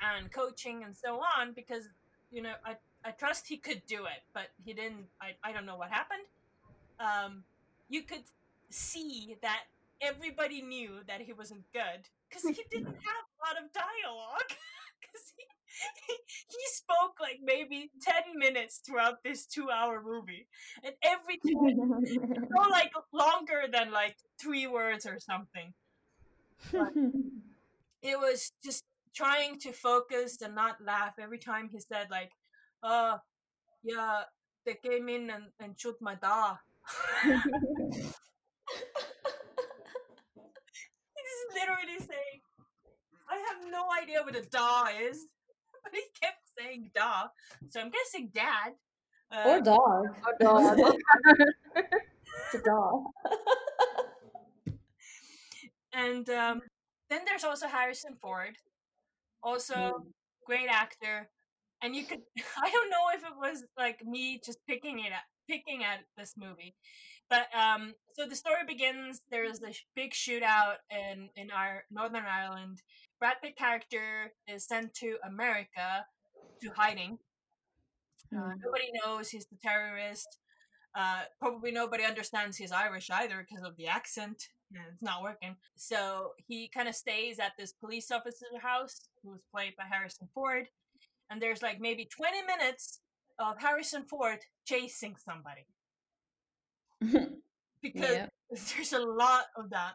[0.00, 1.88] and coaching and so on because,
[2.30, 5.06] you know, I, I trust he could do it, but he didn't.
[5.20, 6.22] I, I don't know what happened.
[6.98, 7.44] Um,
[7.88, 8.24] you could
[8.70, 9.64] see that
[10.00, 14.52] everybody knew that he wasn't good because he didn't have a lot of dialogue.
[15.00, 15.44] Because he,
[16.06, 16.14] he,
[16.48, 20.46] he spoke like maybe 10 minutes throughout this two hour movie.
[20.82, 22.04] And every time,
[22.56, 25.74] so like longer than like three words or something.
[28.02, 32.32] It was just trying to focus and not laugh every time he said, like,
[32.84, 33.18] uh,
[33.82, 34.22] yeah,
[34.64, 36.56] they came in and, and shoot my da.
[37.24, 37.40] He's
[41.54, 42.40] literally saying,
[43.28, 45.26] I have no idea what a da is,
[45.82, 47.28] but he kept saying da.
[47.68, 48.74] So I'm guessing dad.
[49.32, 50.06] Uh, or dog.
[50.42, 50.96] Oh, dog.
[51.76, 53.04] It's a dog.
[55.92, 56.60] and um,
[57.10, 58.56] then there's also Harrison Ford,
[59.42, 60.04] also
[60.46, 61.28] great actor.
[61.84, 62.20] And you could,
[62.58, 66.34] I don't know if it was like me just picking it up picking at this
[66.38, 66.74] movie,
[67.28, 69.20] but um, so the story begins.
[69.30, 72.82] There's a big shootout in in our Northern Ireland.
[73.18, 76.06] Brad Pitt character is sent to America
[76.62, 77.18] to hiding.
[78.34, 80.38] Uh, nobody knows he's the terrorist.
[80.94, 84.48] Uh, probably nobody understands he's Irish either because of the accent.
[84.70, 85.56] Yeah, it's not working.
[85.76, 90.68] So he kind of stays at this police officer's house, who's played by Harrison Ford.
[91.30, 93.00] And there's like maybe 20 minutes
[93.38, 95.66] of Harrison Ford chasing somebody
[97.82, 98.30] because Yep.
[98.76, 99.94] there's a lot of that.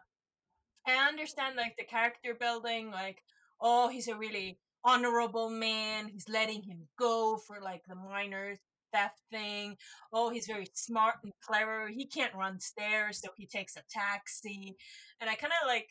[0.86, 3.22] I understand like the character building, like,
[3.60, 6.08] oh, he's a really honorable man.
[6.08, 8.56] He's letting him go for like the minor
[8.92, 9.76] theft thing.
[10.12, 11.88] Oh, he's very smart and clever.
[11.88, 14.76] He can't run stairs, so he takes a taxi.
[15.20, 15.88] And I kind of like,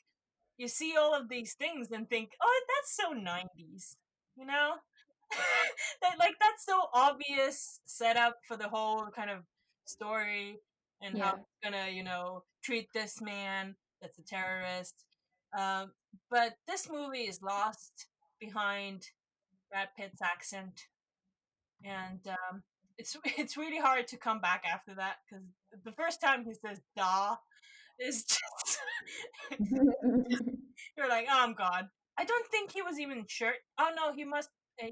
[0.57, 3.95] you see all of these things and think, oh, that's so 90s,
[4.35, 4.75] you know?
[6.01, 9.39] that, like, that's so obvious setup for the whole kind of
[9.85, 10.59] story
[11.01, 11.41] and how Yeah.
[11.41, 15.05] it's gonna, you know, treat this man that's a terrorist.
[15.57, 15.93] Um,
[16.29, 18.07] but this movie is lost
[18.39, 19.03] behind
[19.71, 20.87] Brad Pitt's accent,
[21.83, 22.63] and um,
[22.97, 25.45] it's it's really hard to come back after that because
[25.83, 27.35] the first time he says "da"
[27.99, 28.79] is just
[30.97, 31.85] you're like, oh, I'm God.
[32.17, 33.55] I don't think he was even shirt.
[33.79, 34.49] Oh no, he must.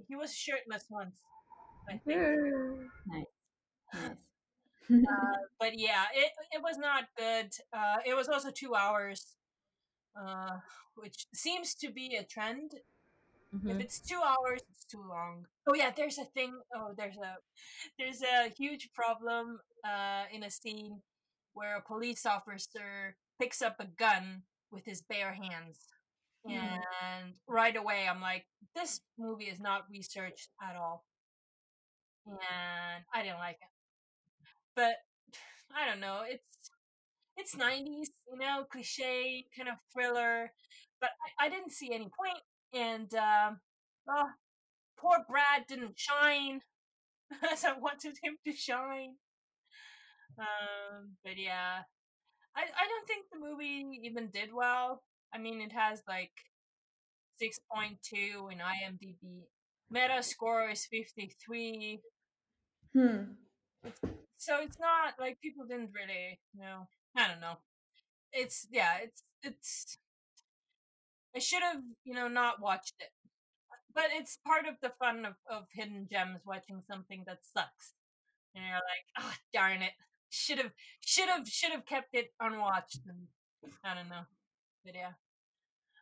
[0.07, 1.15] He was shirtless once.
[1.89, 2.21] I think.
[3.07, 3.25] nice.
[4.89, 7.51] Uh, but yeah, it it was not good.
[7.73, 9.35] Uh, it was also two hours,
[10.15, 10.59] uh,
[10.95, 12.71] which seems to be a trend.
[13.65, 15.45] If it's two hours, it's too long.
[15.67, 16.53] Oh yeah, there's a thing.
[16.73, 17.35] Oh, there's a
[17.97, 21.01] there's a huge problem uh, in a scene
[21.53, 25.87] where a police officer picks up a gun with his bare hands.
[26.49, 28.45] And right away, I'm like,
[28.75, 31.05] this movie is not researched at all.
[32.25, 33.69] And I didn't like it.
[34.75, 34.95] But
[35.75, 36.21] I don't know.
[36.25, 36.43] It's
[37.37, 40.51] it's 90s, you know, cliche kind of thriller.
[40.99, 42.41] But I, I didn't see any point.
[42.73, 43.59] And um,
[44.09, 44.29] oh,
[44.97, 46.61] poor Brad didn't shine
[47.51, 49.15] as I wanted him to shine.
[50.39, 51.81] Um, but yeah,
[52.55, 55.03] I I don't think the movie even did well.
[55.33, 56.31] I mean, it has like
[57.39, 59.43] six point two in IMDb.
[59.89, 62.01] Meta score is fifty three,
[62.93, 63.33] Hmm.
[64.37, 66.87] so it's not like people didn't really, you know.
[67.15, 67.57] I don't know.
[68.33, 69.97] It's yeah, it's it's
[71.35, 73.11] I should have, you know, not watched it.
[73.93, 77.93] But it's part of the fun of, of hidden gems watching something that sucks.
[78.55, 79.93] And you're like, oh darn it.
[80.29, 83.27] Should have should have should have kept it unwatched and
[83.83, 84.25] I don't know.
[84.93, 85.13] Yeah.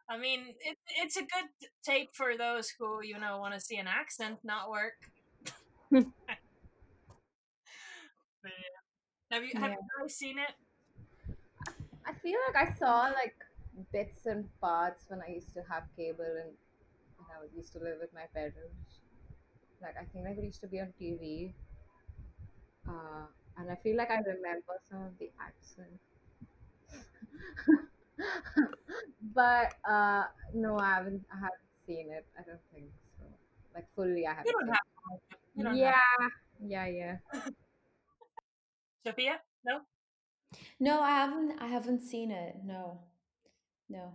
[0.09, 1.49] I mean, it, it's a good
[1.83, 4.93] tape for those who, you know, want to see an accent not work.
[8.41, 9.37] But yeah.
[9.37, 9.77] Have you have Yeah.
[9.79, 10.55] you guys seen it?
[12.05, 13.35] I feel like I saw like
[13.91, 16.51] bits and parts when I used to have cable and
[17.17, 18.99] when I was used to live with my parents.
[19.81, 21.53] Like I think like it used to be on TV.
[22.87, 23.25] Uh,
[23.57, 25.99] and I feel like I remember some of the accent.
[29.35, 31.23] but uh, no, I haven't.
[31.31, 32.25] I haven't seen it.
[32.37, 32.87] I don't think
[33.19, 33.25] so.
[33.73, 34.79] Like fully, I haven't don't seen have
[35.31, 35.37] to.
[35.55, 35.77] You don't have
[36.67, 37.41] Yeah, yeah, yeah.
[39.05, 39.39] Sophia?
[39.63, 39.81] No?
[40.79, 41.59] No, I haven't.
[41.59, 42.57] I haven't seen it.
[42.63, 42.99] No,
[43.89, 44.13] no.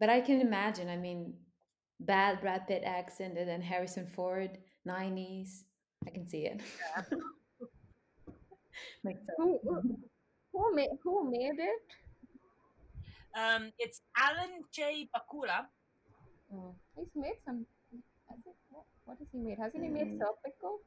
[0.00, 0.88] But I can imagine.
[0.88, 1.34] I mean,
[2.00, 5.64] bad Brad Pitt accent and then Harrison Ford, nineties.
[6.06, 6.62] I can see it.
[9.04, 9.30] Makes sense.
[9.38, 9.98] Who who
[10.52, 11.82] who made who made it?
[13.36, 15.08] Um, it's Alan J.
[15.14, 15.66] Pakula.
[16.52, 17.66] Oh, he's made some.
[18.30, 19.58] Has he, what, what has he made?
[19.58, 20.18] Hasn't he made Mm.
[20.18, 20.78] Serpico?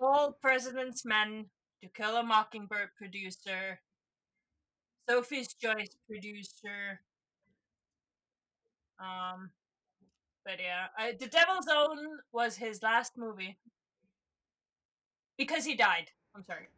[0.00, 1.46] All President's Men,
[1.82, 3.80] To Kill a Mockingbird producer,
[5.08, 7.00] Sophie's Choice producer.
[9.00, 9.50] Um,
[10.44, 13.56] but yeah, uh, The Devil's Own was his last movie
[15.38, 16.10] because he died.
[16.34, 16.68] I'm sorry.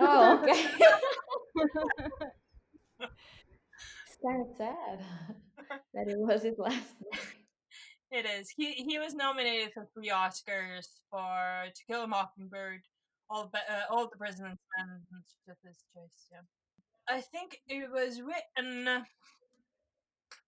[0.00, 0.66] Oh, okay.
[4.24, 5.00] kind of sad
[5.94, 6.94] that it was his last.
[8.14, 8.50] It is.
[8.54, 12.82] He he was nominated for three Oscars for To Kill a Mockingbird,
[13.30, 16.26] all Be- uh, all the President's Men, and Sophie's Choice.
[16.30, 16.42] Yeah,
[17.08, 19.06] I think it was written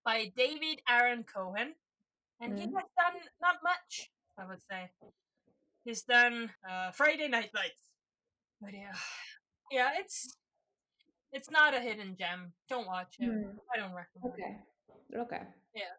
[0.04, 1.74] by David Aaron Cohen,
[2.38, 2.74] and he Mm.
[2.74, 4.10] has done not much.
[4.36, 4.90] I would say
[5.86, 7.88] he's done uh, Friday Night Lights.
[8.60, 8.92] But yeah,
[9.70, 10.36] yeah, it's
[11.34, 12.52] it's not a hidden gem.
[12.68, 13.26] Don't watch it.
[13.26, 14.38] Hmm, I don't recommend.
[14.38, 14.56] it.
[15.14, 15.20] Okay.
[15.20, 15.42] Okay.
[15.74, 15.94] Yeah.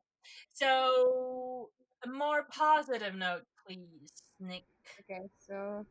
[0.54, 1.70] So
[2.04, 4.64] a more positive note, please, Nick.
[5.02, 5.86] Okay, so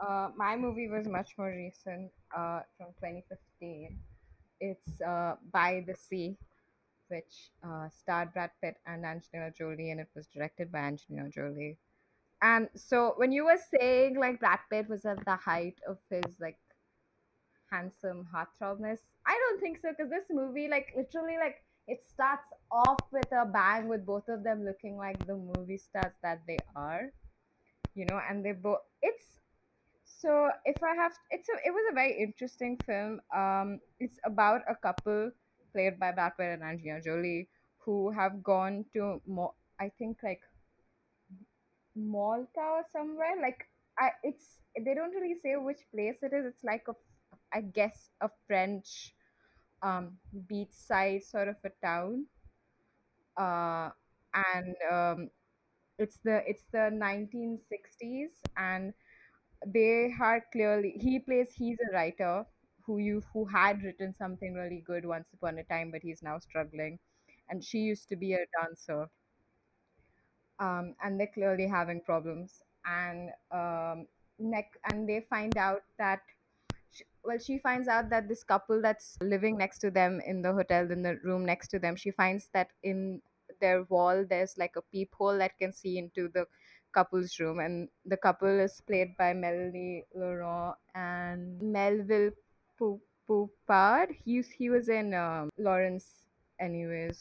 [0.00, 3.98] uh, my movie was much more recent, uh, from 2015.
[4.60, 6.36] It's uh, By the Sea,
[7.08, 11.76] which uh, starred Brad Pitt and Angelina Jolie, and it was directed by Angelina Jolie.
[12.42, 16.38] And so when you were saying like Brad Pitt was at the height of his
[16.40, 16.58] like
[17.74, 23.02] handsome heartthrobness, I don't think so because this movie like literally like it starts off
[23.12, 27.10] with a bang with both of them looking like the movie stars that they are
[27.94, 29.40] you know and they both it's
[30.04, 33.20] so if i have it's a it was a very interesting film.
[33.34, 35.32] Um it's about a couple
[35.72, 37.48] played by pitt and angelina jolie
[37.78, 40.40] who have gone to more i think like
[41.94, 43.34] malta or somewhere.
[43.40, 43.68] Like
[43.98, 46.44] i it's they don't really say which place it is.
[46.46, 46.94] It's like a
[47.54, 49.14] i guess a french
[49.82, 50.18] um
[50.50, 52.26] beachside sort of a town.
[53.36, 53.90] Uh
[54.34, 55.30] and um
[55.98, 58.94] it's the it's the 1960s and
[59.66, 62.44] they are clearly he plays he's a writer
[62.86, 66.38] who you who had written something really good once upon a time but he's now
[66.38, 66.98] struggling.
[67.48, 69.10] And she used to be a dancer.
[70.58, 72.62] Um, and they're clearly having problems.
[72.86, 74.06] And um,
[74.38, 76.20] neck and they find out that
[77.24, 80.90] well she finds out that this couple that's living next to them in the hotel
[80.90, 83.20] in the room next to them she finds that in
[83.60, 86.46] their wall there's like a peephole that can see into the
[86.94, 87.58] couple's room.
[87.58, 92.30] And the couple is played by Melanie Laurent and Melvil
[92.78, 94.14] Pou- Poupaud.
[94.24, 96.06] He's he was in um, Laurence
[96.60, 97.18] anyways.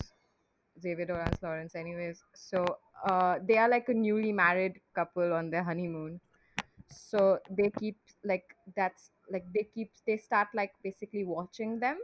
[0.81, 2.23] Xavier Dolan's Laurence anyways.
[2.33, 2.65] So
[3.05, 6.19] uh, they are like a newly married couple on their honeymoon.
[6.89, 8.45] So they keep like
[8.75, 11.99] that's like they keep they start like basically watching them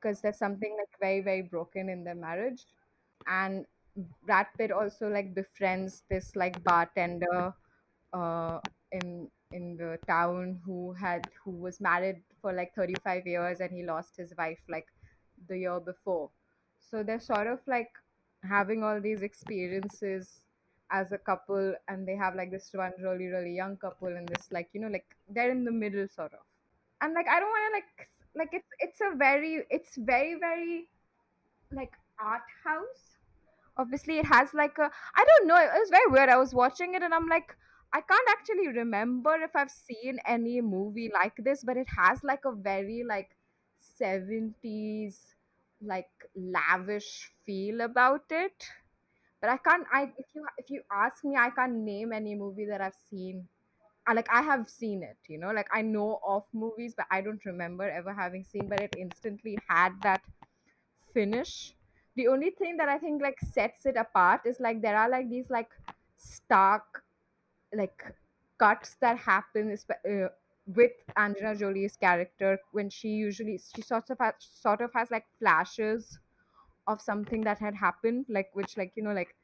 [0.00, 2.66] because there's something like very very broken in their marriage.
[3.26, 3.66] And
[4.24, 7.54] Brad Pitt also like befriends this like bartender
[8.12, 13.70] uh in in the town who had who was married for like 35 years and
[13.72, 14.86] he lost his wife like
[15.48, 16.30] the year before.
[16.78, 17.90] So they're sort of like
[18.42, 20.42] having all these experiences
[20.92, 24.48] as a couple and they have like this one really really young couple and this
[24.52, 26.40] like you know like they're in the middle sort of.
[27.00, 30.88] And like i don't want to like like it's it's a very it's very very
[31.72, 33.18] like art house.
[33.76, 36.28] Obviously it has like a i don't know it was very weird.
[36.28, 37.56] I was watching it and i'm like
[37.92, 42.44] i can't actually remember if i've seen any movie like this but it has like
[42.44, 43.36] a very like
[43.98, 45.34] 70s
[45.80, 48.64] like lavish feel about it.
[49.42, 49.86] But I can't.
[49.92, 53.48] I if you if you ask me, I can't name any movie that I've seen.
[54.06, 55.18] I like I have seen it.
[55.28, 58.68] You know, like I know of movies, but I don't remember ever having seen.
[58.68, 60.22] But it instantly had that
[61.14, 61.74] finish.
[62.16, 65.30] The only thing that I think like sets it apart is like there are like
[65.30, 65.70] these like
[66.16, 67.04] stark
[67.74, 68.04] like
[68.58, 70.28] cuts that happen uh,
[70.66, 75.26] with Angelina Jolie's character when she usually she sort of has, sort of has like
[75.38, 76.18] flashes
[76.86, 79.34] of something that had happened like which like you know like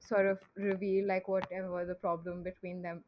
[0.00, 3.04] sort of reveal like whatever the problem between them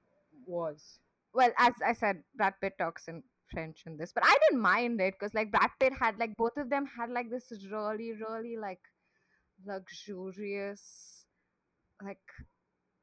[0.47, 0.99] was.
[1.33, 5.01] Well as i said brad pitt talks in french in this but i didn't mind
[5.01, 8.57] it because like brad pitt had like both of them had like this really really
[8.57, 8.81] like
[9.67, 11.27] luxurious
[12.03, 12.19] like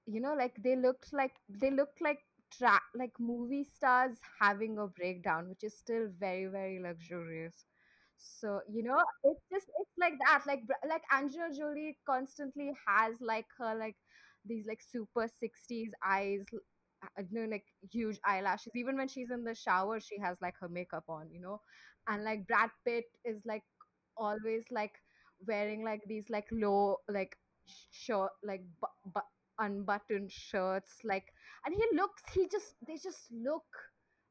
[0.06, 2.20] you know like they looked like they looked like
[2.58, 7.66] tra- like movie stars having a breakdown which is still very very luxurious
[8.18, 13.46] so you know it's just it's like that like like Angelina Jolie constantly has like
[13.60, 13.96] her like
[14.46, 16.46] these like super 60s eyes
[17.04, 18.72] uh, you know like huge eyelashes.
[18.76, 21.62] Even when she's in the shower she has like her makeup on you know?
[22.08, 23.64] And like Brad Pitt is like
[24.18, 24.94] always like
[25.46, 27.38] wearing like these like low like
[27.92, 31.26] short like bu- bu- unbuttoned shirts like
[31.66, 33.66] and he looks he just they just look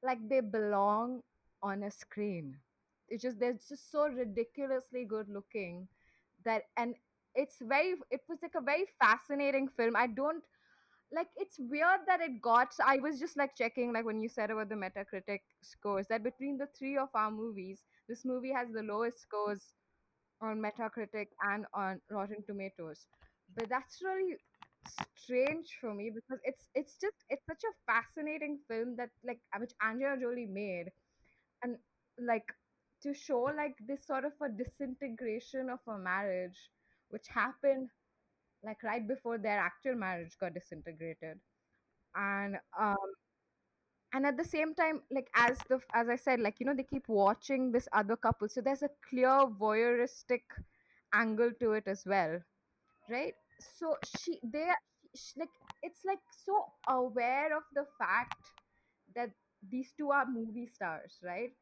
[0.03, 1.21] like they belong
[1.63, 2.57] on a screen
[3.09, 5.87] it's just they're just so ridiculously good looking
[6.45, 6.95] that and
[7.35, 10.43] it's very it was like a very fascinating film i don't
[11.13, 14.51] like it's weird that it got i was just like checking like when you said
[14.51, 18.83] about the metacritic scores that between the three of our movies this movie has the
[18.83, 19.75] lowest scores
[20.41, 23.07] on Metacritic and on Rotten Tomatoes.
[23.57, 24.37] But that's really
[25.17, 29.73] strange for me because it's it's just it's such a fascinating film that like which
[29.83, 30.87] Angelina Jolie made
[31.63, 31.77] and
[32.21, 32.45] like
[33.07, 36.71] to show like this sort of a disintegration of a marriage
[37.11, 37.91] which happened
[38.65, 41.39] like right before their actual marriage got disintegrated.
[42.17, 42.97] And um
[44.13, 46.85] and at the same time like as the as i said like you know they
[46.85, 48.49] keep watching this other couple.
[48.49, 50.43] So there's a clear voyeuristic
[51.15, 52.41] angle to it as well
[53.11, 53.35] right?
[53.61, 54.83] So she they are
[55.17, 55.51] sh like
[55.83, 58.37] it's like so aware of the fact
[59.17, 59.31] that
[59.71, 61.53] these two are movie stars right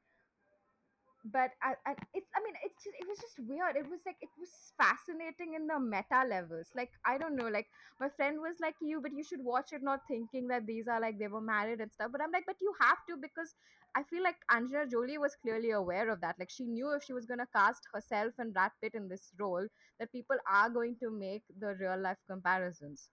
[1.24, 3.76] but I, I, it's i mean it's just it was just weird.
[3.76, 6.68] It was like it was fascinating in the meta levels.
[6.76, 7.66] Like i don't know like
[8.00, 11.00] my friend was like you but you should watch it not thinking that these are
[11.00, 12.10] like they were married and stuff.
[12.12, 13.54] But i'm like but you have to because
[13.96, 16.36] i feel like angelina jolie was clearly aware of that.
[16.38, 19.32] Like she knew if she was going to cast herself and brad pitt in this
[19.38, 19.66] role
[19.98, 23.08] that people are going to make the real life comparisons.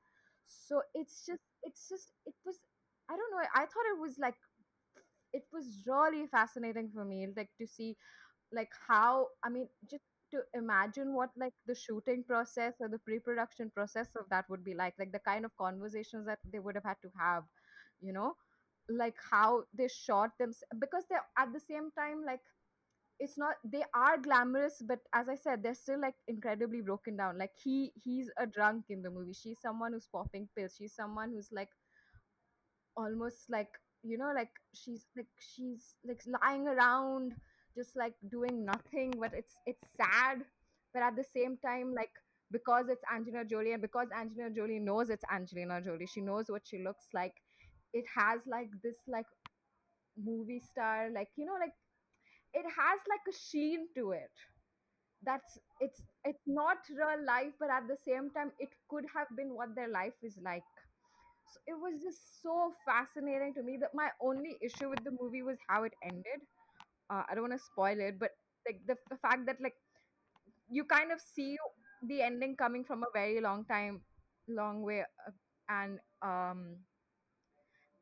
[0.46, 2.60] So it's just it's just it was
[3.10, 4.36] i don't know i thought it was like
[5.34, 7.96] it was really fascinating for me like to see
[8.54, 13.70] like how i mean just to imagine what like the shooting process or the pre-production
[13.76, 16.84] process of that would be like like the kind of conversations that they would have
[16.86, 17.44] had to have
[18.02, 18.34] you know?
[18.90, 22.42] Like how they shot them because they're at the same time like
[23.20, 27.38] it's not they are glamorous but as i said they're still like incredibly broken down.
[27.38, 29.34] Like he he's a drunk in the movie.
[29.34, 30.76] She's someone who's popping pills.
[30.78, 31.70] She's someone who's like
[32.96, 37.34] almost like you know like she's like she's like lying around
[37.76, 40.44] just like doing nothing but it's it's sad.
[40.94, 42.12] But at the same time like
[42.52, 46.64] because it's Angelina Jolie and because Angelina Jolie knows it's Angelina Jolie she knows what
[46.66, 47.34] she looks like
[47.94, 49.26] it has like this like
[50.18, 51.74] movie star like you know like
[52.54, 54.32] it has like a sheen to it.
[55.24, 59.56] That's it's it's not real life but at the same time it could have been
[59.56, 60.64] what their life is like
[61.68, 65.58] it was just so fascinating to me that my only issue with the movie was
[65.68, 66.42] how it ended.
[67.10, 68.32] Uh, i don't want to spoil it but
[68.68, 69.76] like the, the fact that like
[70.70, 71.58] you kind of see
[72.08, 74.02] the ending coming from a very long time
[74.48, 75.32] long way uh,
[75.70, 76.78] and um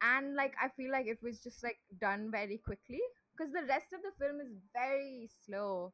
[0.01, 2.99] and like i feel like it was just like done very quickly
[3.31, 5.91] because the rest of the film is very slow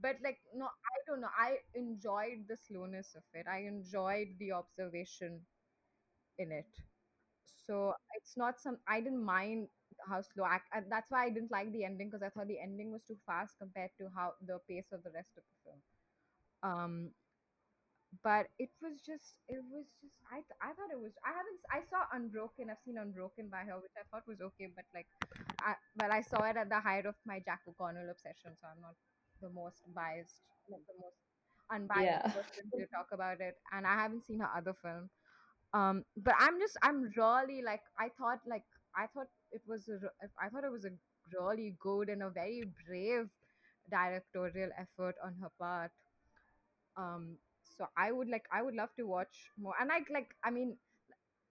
[0.00, 3.46] but like no i don't know i enjoyed the slowness of it.
[3.50, 5.40] I enjoyed the observation
[6.38, 6.68] in it
[7.66, 9.68] so it's not some i didn't mind
[10.08, 12.60] how slow I, I- that's why i didn't like the ending because i thought the
[12.60, 15.80] ending was too fast compared to how the pace of the rest of the film
[16.62, 17.10] um
[18.22, 21.58] but it was just it was just i th- i thought it was i haven't
[21.60, 24.84] s- i saw unbroken i've seen unbroken by her which i thought was okay but
[24.94, 25.06] like
[25.62, 28.80] i but i saw it at the height of my jack o'connell obsession so i'm
[28.82, 28.96] not
[29.40, 31.16] the most biased like the most
[31.70, 32.32] unbiased Yeah.
[32.32, 35.08] person to talk about it and i haven't seen her other film
[35.74, 38.64] um but i'm just i'm really like i thought like
[38.96, 39.88] i thought it was
[40.42, 40.90] i thought it was a
[41.38, 43.28] really good and a very brave
[43.90, 45.90] directorial effort on her part.
[46.96, 49.74] Um, so I would like I would love to watch more.
[49.80, 50.76] And like like I mean,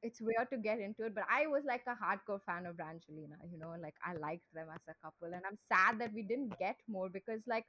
[0.03, 3.37] it's weird to get into it, but I was like a hardcore fan of Brangelina.
[3.51, 6.57] You know, like I liked them as a couple, and I'm sad that we didn't
[6.59, 7.65] get more because like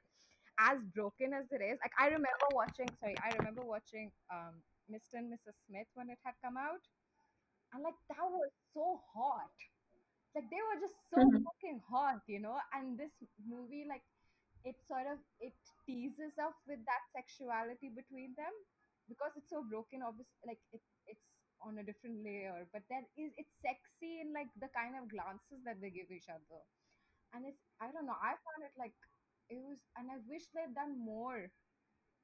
[0.59, 2.87] as broken as it is, like I remember watching.
[2.99, 4.55] Sorry, I remember watching um
[4.91, 5.15] Mr.
[5.19, 5.55] and Mrs.
[5.67, 6.81] Smith when it had come out,
[7.73, 9.51] and like that was so hot
[10.35, 11.43] like they were just so Mhm.
[11.45, 13.13] fucking hot you know and this
[13.45, 14.03] movie like
[14.65, 15.53] it sort of it
[15.85, 18.53] teases up with that sexuality between them
[19.09, 21.27] because it's so broken obviously like it, it's
[21.61, 25.61] on a different layer but there is it's sexy in like the kind of glances
[25.65, 26.61] that they give each other
[27.33, 28.95] and it's i don't know i found it like
[29.49, 31.49] it was and i wish they'd done more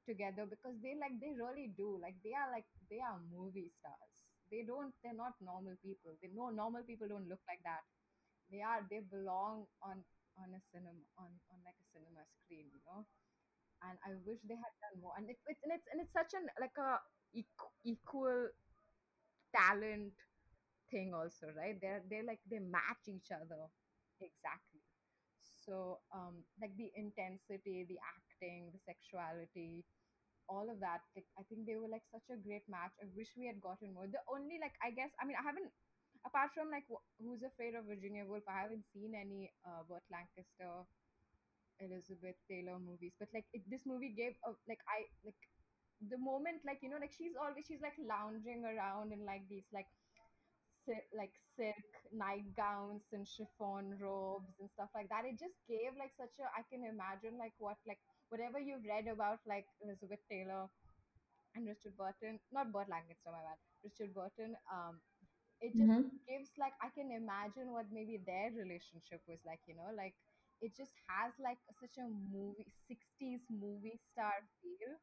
[0.06, 1.98] together because they like they really do.
[2.00, 4.16] Like they are like they are movie stars.
[4.50, 6.14] They don't they're not normal people.
[6.22, 7.82] They know normal people don't look like that.
[8.52, 10.02] They are they belong on
[10.40, 13.04] on a cinema on on like a cinema screen you know?
[13.84, 15.14] And i wish they had done more.
[15.18, 17.00] And it, it's and it's and it's such an like a
[17.36, 18.48] equ- equal
[19.54, 20.12] talent
[20.90, 21.78] thing also right?
[21.80, 23.66] They're they're like they match each other.
[24.20, 24.69] Exactly
[25.70, 29.86] so um like the intensity the acting the sexuality
[30.50, 32.92] all of that like i think they were like such a great match.
[33.00, 34.08] I wish we had gotten more.
[34.10, 35.70] The only like i guess i mean i haven't
[36.26, 40.04] apart from like Wh- who's afraid of virginia woolf i haven't seen any uh burt
[40.12, 40.84] lancaster
[41.80, 43.14] elizabeth taylor movies.
[43.18, 45.40] But like it, this movie gave a, like i like
[46.10, 49.66] the moment like you know like she's always she's like lounging around in like these
[49.72, 49.88] like
[51.16, 56.34] like silk nightgowns and chiffon robes and stuff like that it just gave like such
[56.40, 57.98] a i can imagine like what like
[58.30, 60.66] whatever you've read about like elizabeth taylor
[61.54, 65.00] and Richard Burton, not Burt Lancaster, my bad, Richard Burton, um,
[65.60, 66.20] it just Mhm.
[66.28, 70.14] gives like I can imagine what maybe their relationship was like, you know, like
[70.60, 74.94] it just has like such a movie 60s movie star feel,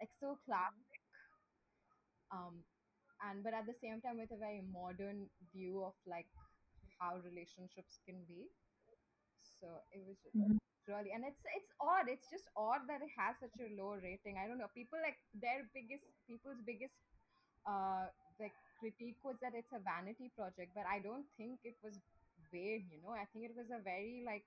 [0.00, 1.00] like so classic.
[2.32, 2.64] Um,
[3.22, 6.26] and but at the same time with a very modern view of like
[7.00, 8.48] how relationships can be.
[9.60, 10.58] So it was Mhm.
[10.88, 12.08] really and it's it's odd.
[12.08, 14.38] It's just odd that it has such a low rating.
[14.38, 14.70] I don't know.
[14.74, 16.94] People like their biggest people's biggest
[17.66, 18.06] uh
[18.40, 21.94] like critique was that it's a vanity project but i don't think it was
[22.52, 24.44] vain you know i think it was a very like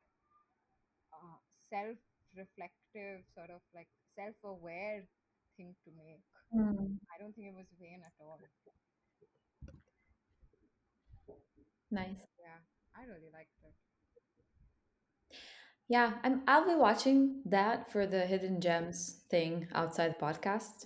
[1.13, 1.37] uh,
[1.69, 5.03] self-reflective sort of like self-aware
[5.57, 6.97] thing to make Mm.
[7.13, 8.39] i don't think it was vain at all
[11.91, 12.27] Nice.
[12.39, 12.59] yeah
[12.95, 13.73] i really liked it
[15.87, 20.85] Yeah, I'm, I'll be watching that for the hidden gems thing outside the podcast.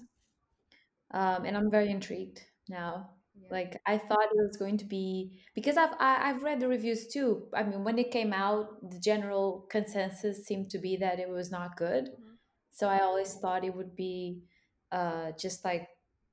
[1.12, 3.10] Um, and I'm very intrigued now.
[3.36, 6.68] yeah Like I thought it was going to be because I've I, I've read the
[6.68, 7.48] reviews too.
[7.54, 11.50] I mean, when it came out, the general consensus seemed to be that it was
[11.52, 12.06] not good.
[12.06, 12.38] Mhm.
[12.72, 14.44] So I always thought it would be
[14.92, 15.88] uh, just like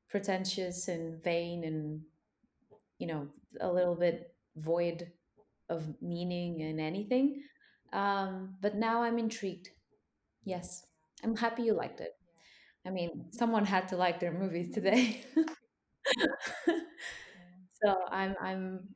[0.09, 2.00] pretentious and vain and
[2.98, 3.28] you know
[3.61, 5.11] a little bit void
[5.68, 7.42] of meaning and anything.
[7.92, 9.70] Um, but now I'm intrigued.
[10.44, 10.86] Yes,
[11.24, 12.12] I'm happy you liked it.
[12.86, 15.22] I mean, someone had to like their movies today.
[17.82, 18.88] so I'm I'm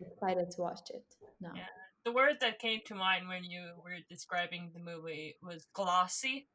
[0.00, 1.04] excited to watch it
[1.40, 1.52] now.
[1.54, 1.66] Yeah.
[2.04, 6.48] The word that came to mind when you were describing the movie was glossy.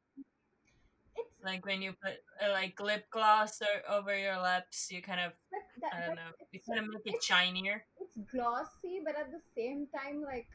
[1.44, 2.14] Like when you put
[2.44, 5.32] uh, like lip gloss or, over your lips, you kind of
[5.80, 7.84] that, I don't know, you it's, kind of make it shinier.
[8.00, 10.48] it's glossy but at the same time like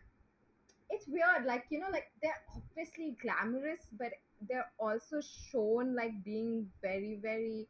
[0.89, 4.11] it's weird like you know like they're obviously glamorous but
[4.49, 5.21] they're also
[5.51, 7.67] shown like being very very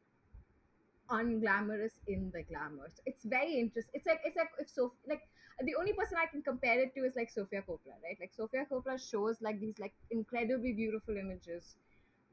[1.09, 5.21] unglamorous in the glamour so it's very interesting it's like it's like if so like
[5.61, 8.65] the only person i can compare it to is like sofia coppola right like sofia
[8.71, 11.75] coppola shows like these like incredibly beautiful images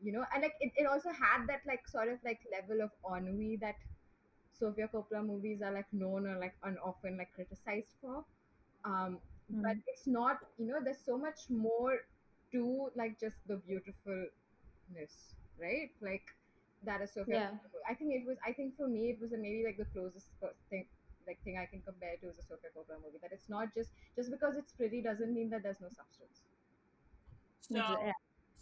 [0.02, 2.90] you know and like it, it also had that like sort of like level of
[3.16, 3.76] ennui that
[4.58, 8.24] sofia coppola movies are like known or like and often like criticized for
[8.84, 9.18] um
[9.62, 9.82] but Mm.
[9.86, 11.98] it's not you know there's so much more
[12.52, 16.22] to like just the beautifulness right like
[16.82, 17.50] that is Sofia Yeah.
[17.50, 17.82] Coppola.
[17.88, 20.28] I think it was I think for me it was a, maybe like the closest
[20.70, 20.86] thing
[21.26, 23.90] like thing I can compare to is a Sofia Coppola movie that it's not just
[24.16, 26.40] just because it's pretty doesn't mean that there's no substance
[27.62, 28.12] So Yeah.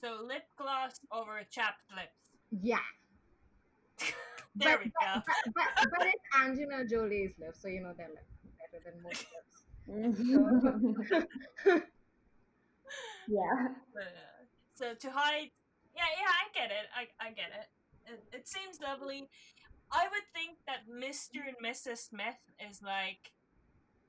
[0.01, 2.31] So lip gloss over chapped lips.
[2.63, 2.79] yeah
[4.57, 5.23] There but, we but, go.
[5.55, 8.27] but, but, but it's Angelina Jolie's lips so you know they're like
[8.73, 9.55] better than most lips
[13.29, 13.69] yeah.
[13.97, 14.45] Uh,
[14.75, 15.51] so to hide,
[15.97, 16.87] yeah, yeah, I get it.
[16.95, 17.69] I, I get it.
[18.13, 18.23] it.
[18.33, 19.29] It seems lovely.
[19.91, 21.41] I would think that Mr.
[21.47, 21.99] and Mrs.
[22.09, 23.33] Smith is like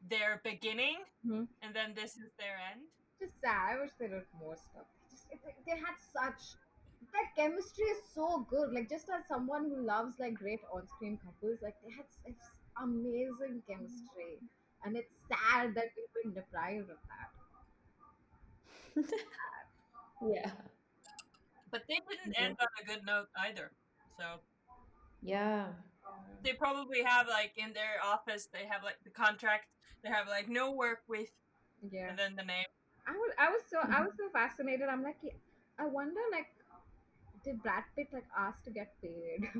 [0.09, 1.47] their beginning, Mhm.
[1.61, 2.81] and then this is their end.
[3.19, 3.75] just sad.
[3.75, 4.85] I wish they did more stuff.
[5.31, 6.55] Just, it, they had such
[7.13, 8.71] their chemistry is so good.
[8.73, 12.49] Like just as someone who loves like great on-screen couples, like they had s- it's
[12.81, 14.39] amazing chemistry,
[14.83, 17.29] and it's sad that we've been deprived of that.
[20.21, 20.51] yeah.
[21.71, 22.43] But they didn't Mhm.
[22.45, 23.71] end on a good note either.
[24.17, 24.41] So
[25.21, 25.73] Yeah.
[26.43, 29.67] they probably have like in their office they have like the contract.
[30.03, 31.29] They have like no work with
[31.91, 32.65] Yeah, and then the name.
[33.07, 34.05] I was I was so I mm-hmm.
[34.05, 34.87] was so fascinated.
[34.89, 35.37] I'm like, yeah,
[35.77, 36.47] I wonder like.
[37.39, 39.47] Did Brad Pitt like ask to get paid?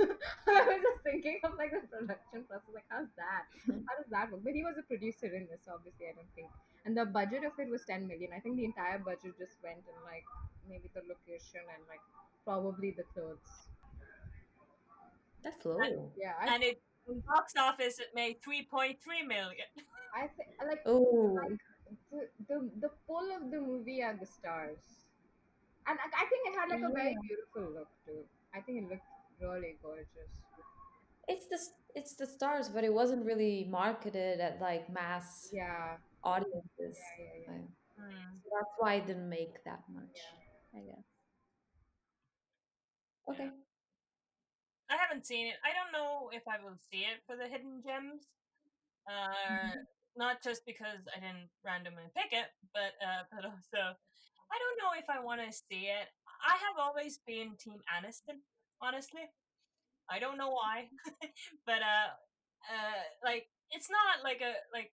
[0.00, 2.72] I was just thinking of like the production process.
[2.72, 3.44] Like, how's that?
[3.68, 3.84] Mm-hmm.
[3.84, 4.40] How does that work?
[4.40, 6.08] But he was a producer in this, so obviously.
[6.08, 6.48] I don't think.
[6.88, 8.32] And the budget of it was 10 million.
[8.32, 10.24] I think the entire budget just went in like
[10.72, 12.00] maybe the location and like
[12.48, 13.68] probably the clothes.
[15.44, 16.08] That's low.
[16.16, 19.68] Yeah, I, And it in box office it made three point three million.
[20.14, 21.38] I think like Oh.
[22.10, 24.78] The, the the pull of the movie are the stars,
[25.86, 28.24] and like, I think it had like a very beautiful look too.
[28.54, 29.02] I think it looked
[29.40, 30.30] really gorgeous.
[31.28, 35.96] It's the s- it's the stars, but it wasn't really marketed at like mass Yeah,
[36.24, 36.98] audiences.
[37.18, 37.52] yeah, yeah, yeah.
[37.52, 37.68] Like,
[37.98, 38.34] Hmm.
[38.42, 40.16] so that's why it didn't make that much,
[40.72, 40.80] Yeah.
[40.80, 41.04] I guess.
[43.28, 43.50] Okay.
[44.90, 45.56] I haven't seen it.
[45.64, 48.22] I don't know if I will see it for the hidden gems.
[49.06, 49.74] Uh,
[50.18, 53.94] not just because I didn't randomly pick it, but uh, but also
[54.50, 56.10] I don't know if I want to see it.
[56.42, 58.42] I have always been Team Aniston,
[58.82, 59.30] honestly.
[60.10, 60.90] I don't know why,
[61.66, 62.10] but uh,
[62.66, 64.90] uh, like it's not like a like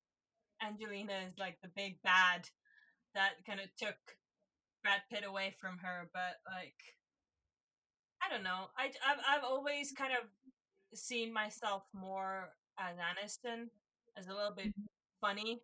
[0.63, 2.47] Angelina is like the big bad
[3.15, 3.97] that kind of took
[4.83, 6.77] Brad Pitt away from her, but like
[8.21, 8.69] I don't know.
[8.77, 10.29] I I've, I've always kind of
[10.97, 13.69] seen myself more as Aniston,
[14.17, 14.73] as a little bit
[15.21, 15.61] funny,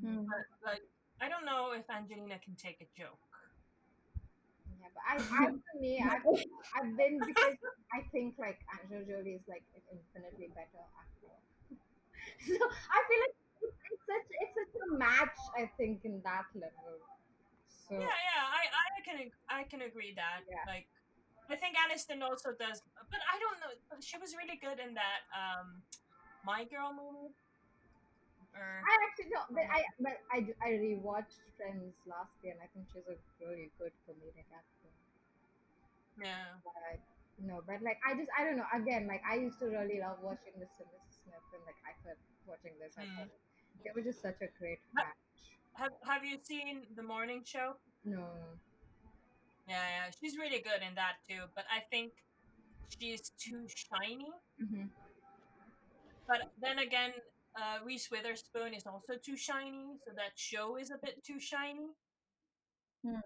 [0.00, 0.24] Hmm.
[0.26, 0.82] but like
[1.20, 3.20] I don't know if Angelina can take a joke.
[4.80, 6.24] Yeah, but I, I for me, I've,
[6.74, 7.56] I've been because
[7.94, 11.34] I think like Angelina Jolie is like an infinitely better actor.
[12.46, 15.38] so I feel like it's, it's such it's such a match.
[15.58, 16.98] I think in that level.
[17.68, 19.18] So Yeah, yeah, I I can
[19.50, 20.64] I can agree that Yeah.
[20.66, 20.88] like.
[21.50, 23.72] I think Aniston also does, but I don't know.
[24.00, 25.82] She was really good in that um,
[26.46, 27.34] My Girl movie.
[28.54, 32.68] Or I actually no, but I but I I rewatched Friends last year, and I
[32.74, 34.90] think she's a really good comedic actor.
[36.20, 37.00] yeah, But
[37.40, 38.68] no, but like I just I don't know.
[38.74, 40.84] Again, like I used to really love watching Mr.
[40.84, 41.18] and Mrs.
[41.24, 43.16] Smith, and like I thought watching this, I Hmm.
[43.16, 43.32] thought
[43.84, 45.16] they were just such a great match.
[45.74, 47.76] have Have you seen the morning show?
[48.04, 48.58] No,
[49.68, 49.74] Yeah,
[50.06, 51.44] yeah, she's really good in that too.
[51.54, 52.12] But I think
[52.98, 54.30] she's too shiny.
[54.58, 54.86] hmm
[56.26, 57.12] But then again,
[57.56, 61.90] uh, Reese Witherspoon is also too shiny, so that show is a bit too shiny.
[63.04, 63.20] Hmm.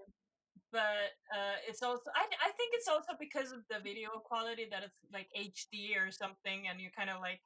[0.73, 4.83] But uh, it's also I I think it's also because of the video quality that
[4.85, 7.41] it's like HD or something, and you kind of like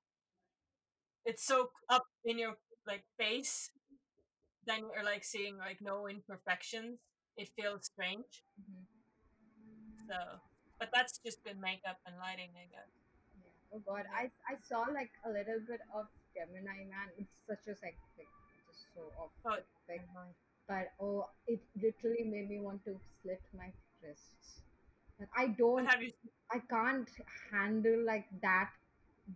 [1.24, 2.54] it's so up in your
[2.86, 3.70] like face.
[4.66, 7.00] Then you're like seeing like no imperfections.
[7.36, 8.44] It feels strange.
[8.60, 8.86] Mhm.
[10.08, 10.16] So,
[10.78, 12.90] but that's just good makeup and lighting, I guess.
[13.38, 13.52] Yeah.
[13.74, 17.08] Oh God, I I saw like a little bit of Gemini Man.
[17.18, 18.30] It's such a like, like
[18.68, 19.58] just so off Oh.
[20.68, 23.72] But oh, it literally made me want to slit my
[24.02, 24.62] wrists.
[25.18, 26.12] Like I don't, have you?
[26.50, 27.08] I can't
[27.52, 28.70] handle like that,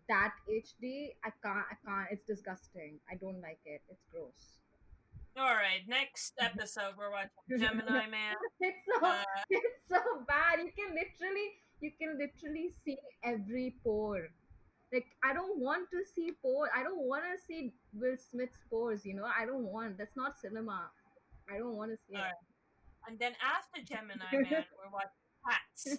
[0.08, 1.10] that HD.
[1.24, 2.08] I can't, I can't.
[2.12, 3.00] It's disgusting.
[3.10, 3.82] I don't like it.
[3.90, 4.54] It's gross.
[5.36, 8.36] All right, next episode we're watching Gemini Man.
[8.60, 10.60] It's so, Uh, it's so bad.
[10.62, 11.48] You can literally,
[11.80, 14.28] you can literally see every pore.
[14.94, 16.70] Like I don't want to see pore.
[16.70, 19.04] I don't want to see Will Smith's pores.
[19.04, 19.98] You know, I don't want.
[19.98, 20.86] That's not cinema.
[21.50, 22.38] I don't want to see it.
[23.08, 25.98] And then after Gemini Man, we're watching Cats.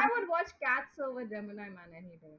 [0.00, 2.38] I would watch Cats over Gemini Man any day.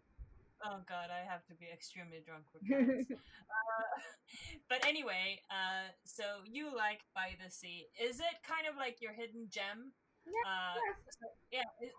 [0.63, 3.11] Oh god, I have to be extremely drunk with Cats.
[3.11, 3.91] uh,
[4.69, 7.88] but anyway, uh, so you like By the Sea.
[8.01, 9.91] Is it kind of like your hidden gem?
[10.26, 10.97] Yeah, Uh, yes.
[11.19, 11.69] so, yeah.
[11.82, 11.93] It,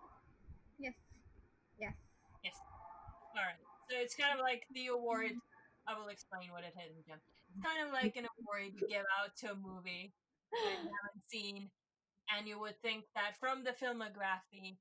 [0.79, 0.95] yes,
[1.79, 1.95] yes.
[3.35, 3.39] Yes.
[3.39, 3.61] All right.
[3.91, 5.33] So it's kind of like the award.
[5.89, 7.03] I will explain what a hidden.
[7.07, 10.13] It's kind of like an award you give out to a movie
[10.53, 11.71] that you haven't seen,
[12.31, 14.79] and you would think that from the filmography,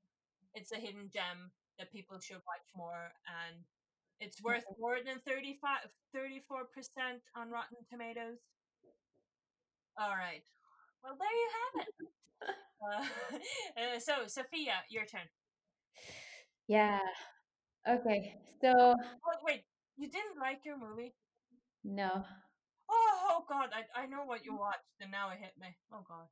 [0.54, 3.64] it's a hidden gem that people should watch more, and
[4.20, 8.38] it's worth more than 35, 34 percent on Rotten Tomatoes.
[9.98, 10.42] All right.
[11.02, 11.94] Well, there you have it.
[12.82, 13.04] Uh,
[13.78, 15.28] uh, so, Sophia, your turn.
[16.68, 17.00] Yeah.
[17.88, 18.36] Okay.
[18.60, 19.62] So Oh, wait,
[19.96, 21.14] you didn't like your movie?
[21.84, 22.24] no.
[22.88, 25.68] Oh, Oh God, I I know what you watched, and now it hit me.
[25.92, 26.26] Oh God.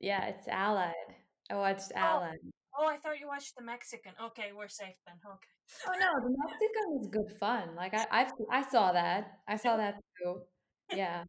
[0.00, 0.94] Yeah, it's Allied.
[1.50, 2.00] I watched Oh.
[2.00, 2.38] Allied.
[2.76, 4.12] Oh, I thought you watched the Mexican.
[4.20, 5.14] Okay, we're safe then.
[5.24, 5.54] Okay.
[5.86, 7.74] Oh no, the Mexican is good fun.
[7.76, 9.38] Like I, I, I saw that.
[9.48, 10.42] I saw that too.
[10.90, 11.24] Yeah,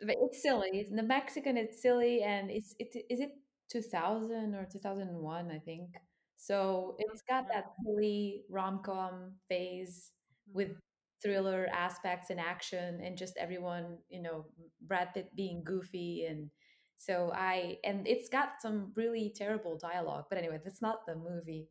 [0.00, 0.86] but it's silly.
[0.90, 3.32] The Mexican, it's silly, and it's it is it
[3.68, 5.90] two thousand or two thousand and one, I think.
[6.36, 10.12] So it's got that silly rom com phase
[10.52, 10.78] with mm-hmm.
[11.22, 14.46] thriller aspects and action, and just everyone, you know,
[14.82, 16.50] Brad Pitt being goofy, and
[16.98, 20.24] so I and it's got some really terrible dialogue.
[20.28, 21.68] But anyway, that's not the movie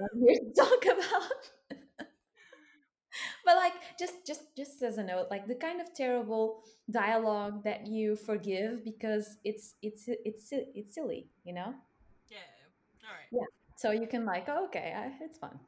[0.00, 1.78] I'm here to talk about.
[3.44, 7.86] but like just just just as a note like the kind of terrible dialogue that
[7.86, 11.74] you forgive because it's it's it's it's silly you know
[12.30, 13.08] Yeah.
[13.08, 13.57] All right.
[13.78, 15.58] So you can like oh, okay I, it's fun.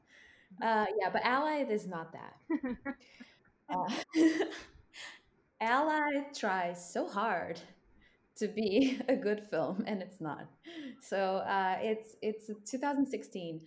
[0.62, 2.34] Uh yeah but allied is not that.
[3.70, 3.88] Uh,
[5.60, 7.60] allied tries so hard
[8.36, 10.46] to be a good film and it's not.
[11.02, 13.62] So uh it's it's 2016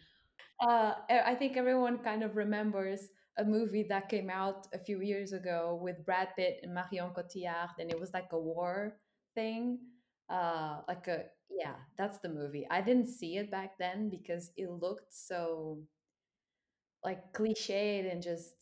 [0.62, 5.34] uh, I think everyone kind of remembers a movie that came out a few years
[5.34, 8.98] ago with Brad Pitt and Marion Cotillard, and it was like a war
[9.36, 9.80] thing.
[10.30, 11.26] Uh, like a
[11.58, 12.68] yeah, that's the movie.
[12.70, 15.80] I didn't see it back then because it looked so
[17.04, 18.54] like cliched and just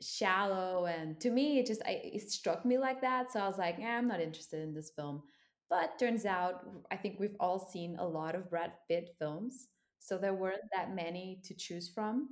[0.00, 3.32] shallow, and to me, it just I, it struck me like that.
[3.32, 5.22] So I was like, eh, I'm not interested in this film.
[5.70, 9.68] But turns out, I think we've all seen a lot of Brad Pitt films,
[9.98, 12.28] so there weren't that many to choose from.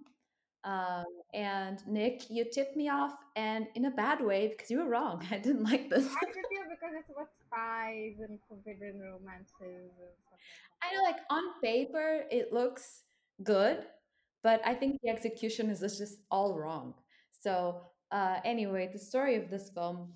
[0.65, 1.05] Um,
[1.35, 5.27] and Nick, you tipped me off, and in a bad way because you were wrong.
[5.31, 6.07] I didn't like this.
[6.07, 10.41] I did you because it's about spies and forbidden romances and like
[10.83, 13.03] I know, like on paper, it looks
[13.43, 13.85] good,
[14.43, 16.95] but I think the execution is just just all wrong.
[17.41, 20.13] So, uh, anyway, the story of this film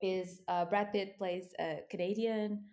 [0.00, 2.64] is uh, Brad Pitt plays a Canadian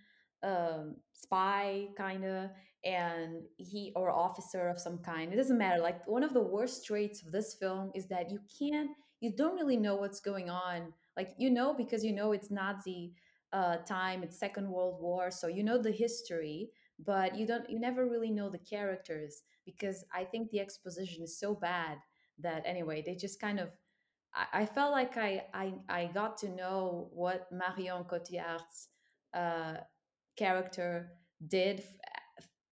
[0.44, 2.50] um, spy, kind of,
[2.86, 5.34] and he or officer of some kind.
[5.34, 5.82] It doesn't matter.
[5.82, 9.56] Like one of the worst traits of this film is that you can't, you don't
[9.56, 10.94] really know what's going on.
[11.18, 13.14] Like you know because you know it's Nazi
[13.52, 16.70] uh, time, it's Second World War, so you know the history,
[17.06, 21.40] but you don't, you never really know the characters because I think the exposition is
[21.40, 21.98] so bad
[22.42, 23.70] that anyway they just kind of
[24.54, 28.90] I, felt like I, I I got to know what Marion Cotillard's
[29.34, 29.78] uh,
[30.38, 31.12] character
[31.48, 31.84] did,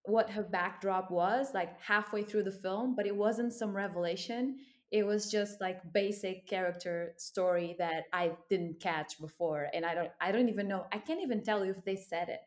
[0.07, 4.57] what her backdrop was, like halfway through the film, but it wasn't some revelation.
[4.89, 10.11] It was just like basic character story that I didn't catch before, and I don't
[10.21, 10.85] I don't even know.
[10.93, 12.39] I can't even tell you if they said it.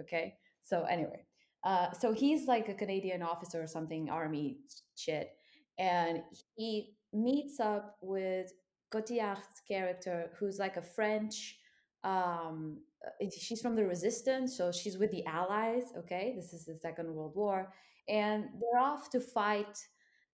[0.00, 1.24] Okay, so anyway,
[1.64, 4.58] uh, so he's like a Canadian officer or something, army
[4.94, 5.30] shit,
[5.78, 6.22] and
[6.54, 8.52] he meets up with
[8.90, 11.59] Cotillard's character, who's like a French.
[12.04, 15.84] Um, uh, she's from the resistance, so she's with the Allies.
[15.98, 17.72] Okay, this is the Second World War,
[18.08, 19.78] and they're off to fight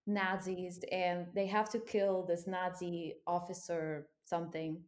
[0.07, 4.83] Nazis, and they have to kill this Nazi officer something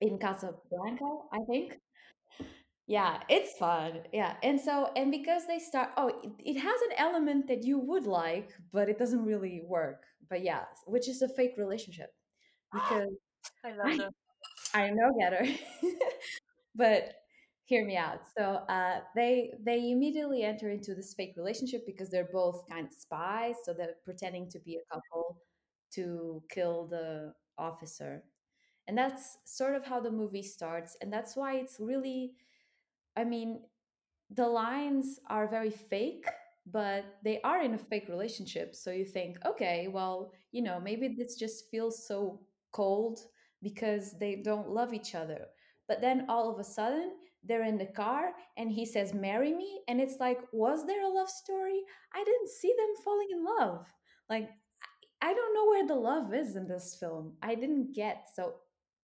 [0.00, 1.78] in Casablanca, I think.
[2.86, 4.00] Yeah, it's fun.
[4.12, 4.34] Yeah.
[4.42, 8.06] And so, and because they start, oh, it, it has an element that you would
[8.06, 10.04] like, but it doesn't really work.
[10.28, 12.10] But yeah, which is a fake relationship
[12.72, 13.08] because
[13.64, 14.12] I love
[14.74, 15.44] I know getter.
[16.74, 17.14] but
[17.64, 18.20] hear me out.
[18.36, 22.92] So uh, they they immediately enter into this fake relationship because they're both kind of
[22.94, 23.56] spies.
[23.64, 25.38] So they're pretending to be a couple
[25.94, 28.24] to kill the officer.
[28.88, 30.96] And that's sort of how the movie starts.
[31.02, 32.34] And that's why it's really,
[33.16, 33.60] I mean,
[34.30, 36.26] the lines are very fake,
[36.66, 38.74] but they are in a fake relationship.
[38.76, 42.40] So you think, okay, well, you know, maybe this just feels so
[42.72, 43.20] cold
[43.62, 45.46] because they don't love each other.
[45.88, 47.12] But then all of a sudden,
[47.44, 49.80] they're in the car and he says, Marry me.
[49.88, 51.80] And it's like, was there a love story?
[52.14, 53.86] I didn't see them falling in love.
[54.30, 54.48] Like,
[55.20, 57.34] I don't know where the love is in this film.
[57.42, 58.26] I didn't get.
[58.34, 58.54] So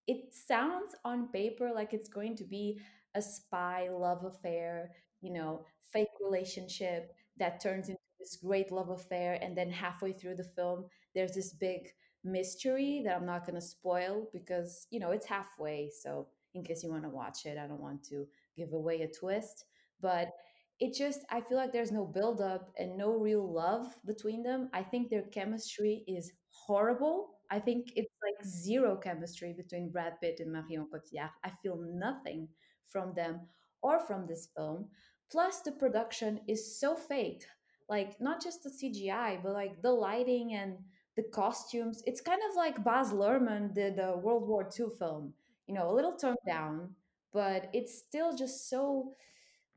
[0.06, 2.80] it sounds on paper like it's going to be
[3.14, 4.90] a spy love affair,
[5.20, 9.38] you know, fake relationship that turns into this great love affair.
[9.40, 11.88] And then halfway through the film, there's this big
[12.32, 15.90] mystery that I'm not going to spoil because, you know, it's halfway.
[16.02, 18.26] So in case you want to watch it, I don't want to
[18.56, 19.64] give away a twist.
[20.00, 20.32] But
[20.80, 24.68] it just i feel like there's no build up and no real love between them
[24.72, 30.40] i think their chemistry is horrible i think it's like zero chemistry between brad pitt
[30.40, 32.48] and marion cotillard i feel nothing
[32.88, 33.40] from them
[33.82, 34.86] or from this film
[35.30, 37.44] plus the production is so fake
[37.88, 40.76] like not just the cgi but like the lighting and
[41.18, 45.34] the costumes it's kind of like baz luhrmann did a world war ii film
[45.68, 46.88] you know, a little toned down,
[47.32, 49.12] but it's still just so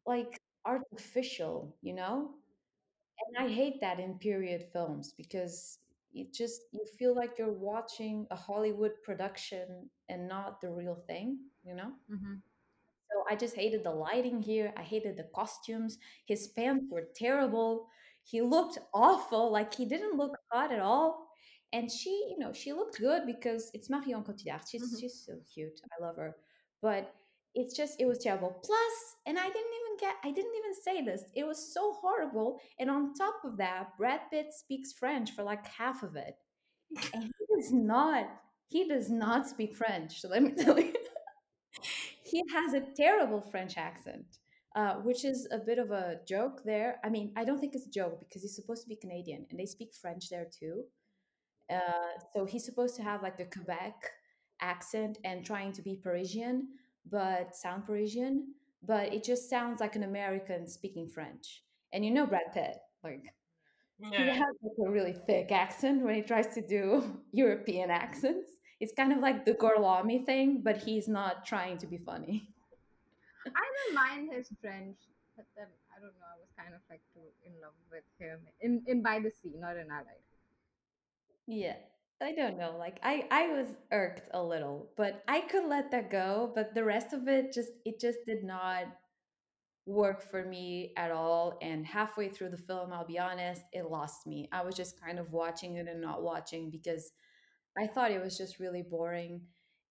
[0.08, 2.32] like artificial, you know?
[3.28, 5.78] And I hate that in period films because
[6.14, 11.38] it just you feel like you're watching a Hollywood production and not the real thing,
[11.64, 11.92] you know?
[12.12, 12.36] Mm-hmm.
[13.12, 14.74] So I just hated the lighting here.
[14.78, 15.98] I hated the costumes.
[16.26, 17.88] His pants were terrible.
[18.24, 19.52] He looked awful.
[19.52, 21.28] Like he didn't look hot at all.
[21.74, 24.68] And she, you know, she looked good because it's Marion Cotillard.
[24.70, 25.00] She's Mhm.
[25.00, 25.82] she's so cute.
[25.98, 26.36] I love her.
[26.82, 27.14] But
[27.54, 28.52] it's just it was terrible.
[28.64, 31.24] Plus, and I didn't even get I didn't even say this.
[31.36, 32.60] It was so horrible.
[32.80, 36.36] And on top of that, Brad Pitt speaks French for like half of it.
[37.14, 38.30] And he does not
[38.68, 40.22] he does not speak French.
[40.22, 40.94] So let me tell you
[42.24, 44.26] he has a terrible French accent,
[44.76, 47.00] uh, which is a bit of a joke there.
[47.04, 49.60] I mean, I don't think it's a joke because he's supposed to be Canadian and
[49.60, 50.84] they speak French there too.
[51.72, 54.12] Uh, so he's supposed to have like the Quebec
[54.62, 56.68] accent and trying to be Parisian,
[57.10, 58.54] but sound Parisian,
[58.84, 61.64] but it just sounds like an American speaking French.
[61.94, 63.34] And you know Brad Pitt, like
[64.10, 68.52] he has like a really thick accent when he tries to do European accents.
[68.80, 72.50] It's kind of like the Gorlami thing, but he's not trying to be funny.
[73.46, 74.98] I don't mind his French,
[75.36, 76.30] but then I don't know.
[76.34, 79.54] I was kind of like too in love with him in in By the Sea,
[79.58, 80.26] not in Allied.
[81.52, 81.76] Yeah.
[82.22, 82.76] I don't know.
[82.78, 86.84] Like I I was irked a little, but I could let that go, but the
[86.84, 88.86] rest of it just it just did not
[89.88, 94.28] work for me at all and halfway through the film, I'll be honest, it lost
[94.28, 94.48] me.
[94.52, 97.12] I was just kind of watching it and not watching because
[97.78, 99.42] I thought it was just really boring.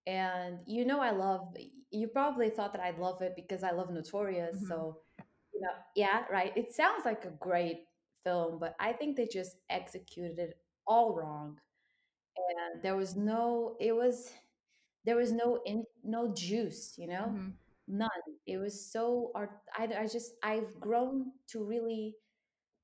[0.07, 1.57] And you know I love
[1.91, 4.69] you probably thought that I'd love it because I love Notorious, Mhm.
[4.69, 5.03] so
[5.53, 6.57] you know, yeah, right.
[6.57, 7.87] It sounds like a great
[8.25, 11.57] film, but I think they just executed it all wrong
[12.37, 14.33] and there was no it was
[15.05, 17.51] there was no in no juice you know Mm-hmm.
[17.89, 18.09] none
[18.47, 22.17] it was so art I, I just i've grown to really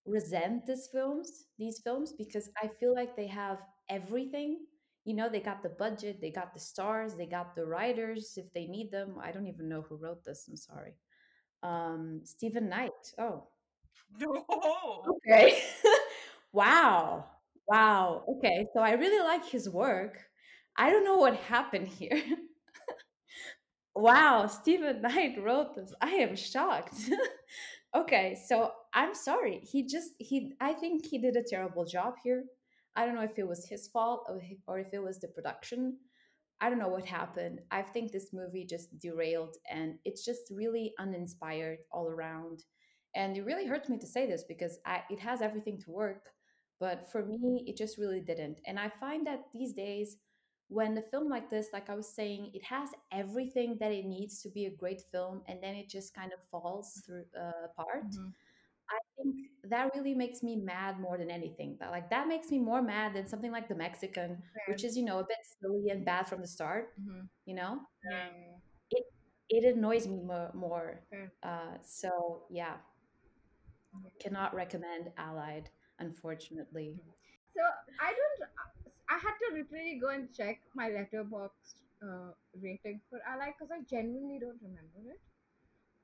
[0.07, 4.61] resent these films these films because i feel like they have everything
[5.05, 8.53] you know they got the budget they got the stars they got the writers if
[8.53, 10.95] they need them i don't even know who wrote this i'm sorry
[11.63, 13.45] um stephen knight oh
[14.21, 15.17] No.
[15.27, 15.63] Okay.
[16.53, 17.25] wow.
[17.69, 18.25] Wow.
[18.29, 18.67] Okay.
[18.73, 20.19] So I really like his work.
[20.77, 22.23] I don't know what happened here.
[23.95, 24.47] wow.
[24.47, 25.93] Stephen Knight wrote this.
[26.01, 26.95] I am shocked.
[27.95, 28.37] okay.
[28.49, 29.61] So I'm sorry.
[29.63, 32.45] He just, he, I think he did a terrible job here.
[32.97, 35.99] I don't know if it was his fault or, if it was the production.
[36.61, 37.61] I don't know what happened.
[37.71, 42.65] I think this movie just derailed and it's just really uninspired all around.
[43.15, 46.23] And it really hurts me to say this because I, it has everything to work,
[46.81, 48.61] but for me, it just really didn't.
[48.67, 50.17] And I find that these days,
[50.69, 54.43] when a film like this, like I was saying, it has everything that it needs
[54.43, 58.07] to be a great film, and then it just kind of falls through uh, apart.
[58.11, 58.29] Mm-hmm.
[58.89, 61.77] I think that really makes me mad more than anything.
[61.81, 65.05] That like that makes me more mad than something like The Mexican, which is you
[65.05, 66.95] know a bit silly and bad from the start.
[67.01, 67.27] Mm-hmm.
[67.47, 68.29] You know, Yeah.
[68.91, 69.05] it
[69.49, 70.51] it annoys me more.
[70.55, 71.01] more.
[71.43, 72.77] Uh, so yeah,
[74.21, 77.01] cannot recommend Allied, unfortunately.
[77.55, 77.63] So
[78.01, 78.51] I don't.
[79.09, 83.83] I had to literally go and check my letterboxd uh, rating for Allied because I
[83.89, 85.21] genuinely don't remember it.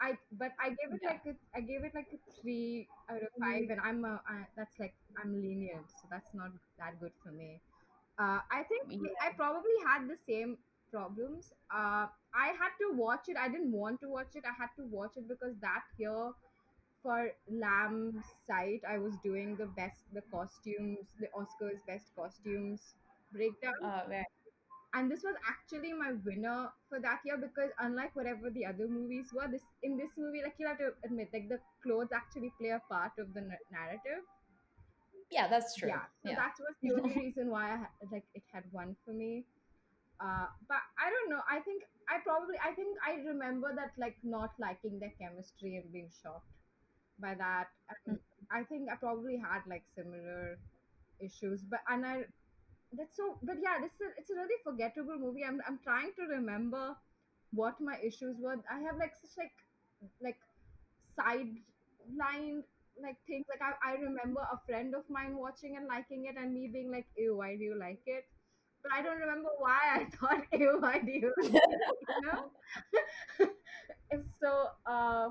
[0.00, 1.10] I but I gave it Yeah.
[1.10, 4.46] like a, I gave it like a three out of five, and I'm a, I,
[4.56, 7.60] that's like I'm lenient, so that's not that good for me.
[8.18, 9.08] Uh, I think Yeah.
[9.20, 10.58] I probably had the same
[10.90, 11.52] problems.
[11.72, 13.36] Uh, I had to watch it.
[13.36, 14.44] I didn't want to watch it.
[14.46, 16.32] I had to watch it because that year
[17.02, 22.94] for Lamb's site, I was doing the best, the costumes, the Oscars best costumes
[23.32, 23.74] breakdown.
[23.84, 24.26] Uh, very-
[24.94, 29.32] and this was actually my winner for that year because unlike whatever the other movies
[29.32, 32.70] were this in this movie like you have to admit like the clothes actually play
[32.70, 34.24] a part of the n- narrative.
[35.30, 35.88] Yeah, that's true.
[35.88, 36.36] yeah so Yeah.
[36.36, 39.46] that was the only reason why i like it had won for me.
[40.20, 44.16] Uh but i don't know i think i probably i think i remember that like
[44.24, 46.61] not liking their chemistry and being shocked
[47.22, 47.68] by that.
[48.06, 48.18] And
[48.52, 50.58] i think i probably had like similar
[51.20, 52.24] issues but and i
[52.98, 55.44] that's so but yeah this is it's a really forgettable movie.
[55.44, 56.96] I'm i'm trying to remember
[57.52, 58.56] what my issues were.
[58.70, 59.56] I have like such like
[60.22, 60.38] like
[61.18, 62.64] sidelined
[63.02, 63.46] like things.
[63.48, 66.90] Like I, I remember a friend of mine watching and liking it and me being
[66.92, 68.24] like ew why do you like it?
[68.82, 71.82] But i don't remember why i thought ew why do you like it?
[72.08, 72.50] You know?
[74.40, 75.28] So uh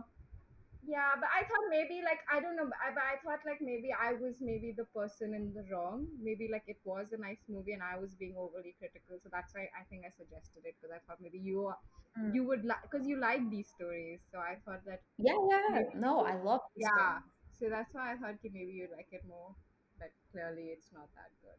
[0.82, 3.62] Yeah, but I thought maybe like I don't know, but I, but I thought like
[3.62, 6.08] maybe I was maybe the person in the wrong.
[6.20, 9.54] Maybe like it was a nice movie and I was being overly critical, so that's
[9.54, 11.78] why I think I suggested it because I thought maybe you are-
[12.20, 12.36] Mm.
[12.36, 15.38] you would like because you like these stories, so I thought that Yeah,
[15.72, 15.96] yeah.
[15.96, 17.24] No, I love yeah, film.
[17.58, 19.56] so that's why I thought okay, maybe you'd like it more,
[19.98, 21.56] but clearly it's not that good.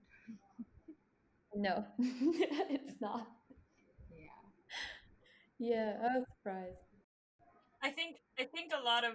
[1.55, 3.27] No, it's not.
[4.11, 4.29] Yeah.
[5.59, 6.92] Yeah, I was surprised.
[7.83, 9.15] I think I think a lot of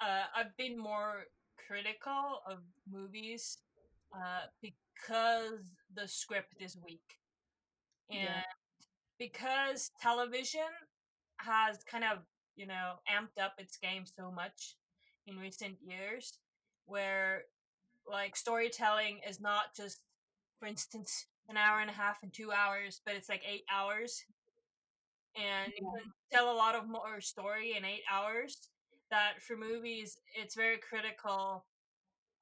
[0.00, 1.24] uh, I've been more
[1.66, 2.58] critical of
[2.90, 3.58] movies
[4.14, 7.18] uh, because the script is weak,
[8.10, 8.42] and Yeah.
[9.18, 10.70] because television
[11.38, 12.20] has kind of
[12.56, 14.76] you know amped up its game so much
[15.26, 16.38] in recent years,
[16.86, 17.44] where
[18.06, 20.02] like storytelling is not just,
[20.60, 24.24] for instance, an hour and a half and two hours, but it's like eight hours
[25.38, 28.56] and you can tell a lot of more story in eight hours.
[29.10, 31.64] That for movies, it's very critical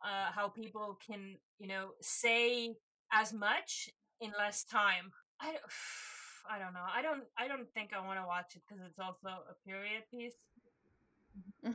[0.04, 2.74] uh, how people can, you know, say
[3.12, 3.88] as much
[4.20, 5.12] in less time.
[5.40, 5.62] I, don't-
[6.50, 6.84] I don't know.
[6.92, 7.22] I don't.
[7.38, 10.34] I don't think I want to watch it because it's also a period piece.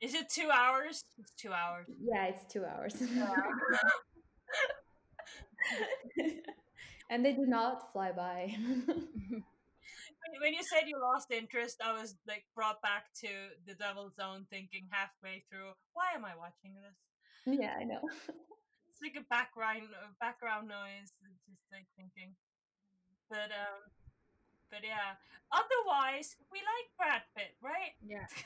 [0.00, 1.04] Is it two hours?
[1.18, 1.86] It's two hours.
[2.02, 2.94] Yeah, it's two hours.
[7.10, 8.54] and they do not fly by.
[10.40, 13.28] When- you said you lost interest, I was like brought back to
[13.66, 16.96] the Devil's Own, thinking halfway through, why am I watching this?
[17.58, 18.00] yeah, I know.
[18.88, 19.88] it's like a background
[20.20, 21.10] background noise.
[21.26, 22.34] It's just like thinking,
[23.28, 23.82] but um,
[24.70, 25.18] but yeah.
[25.52, 27.92] Otherwise, we like Brad Pitt, right?
[28.04, 28.26] Yeah.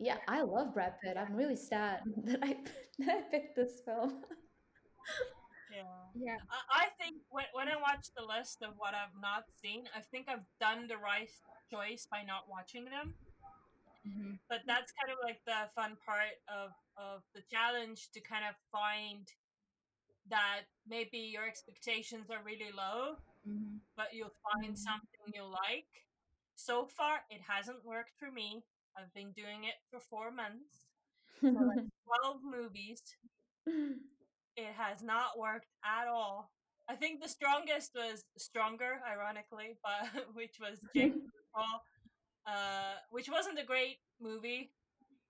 [0.00, 1.16] Yeah, I love Brad Pitt.
[1.16, 2.56] I'm really sad that I
[2.98, 4.24] that I picked this film.
[5.74, 5.82] Yeah.
[6.14, 6.38] Yeah.
[6.50, 10.00] I, I think when when I watch the list of what I've not seen, I
[10.02, 11.30] think I've done the right
[11.72, 13.14] choice by not watching them.
[14.06, 14.38] Mhm.
[14.48, 18.54] But that's kind of like the fun part of of the challenge to kind of
[18.70, 19.26] find
[20.30, 23.16] that maybe your expectations are really low
[23.46, 23.80] Mhm.
[23.96, 26.06] but you'll find something you like.
[26.56, 28.64] So far, it hasn't worked for me.
[28.96, 30.86] I've been doing it for four months,
[31.40, 33.02] 12 movies.
[34.56, 36.50] It has not worked at all.
[36.88, 41.14] I think the strongest was Stronger, ironically, but which was Jake
[41.54, 41.82] Paul,
[42.46, 44.70] uh, which wasn't a great movie,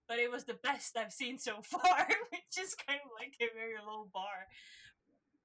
[0.08, 3.54] but it was the best I've seen so far, which is kind of like a
[3.54, 4.48] very low bar.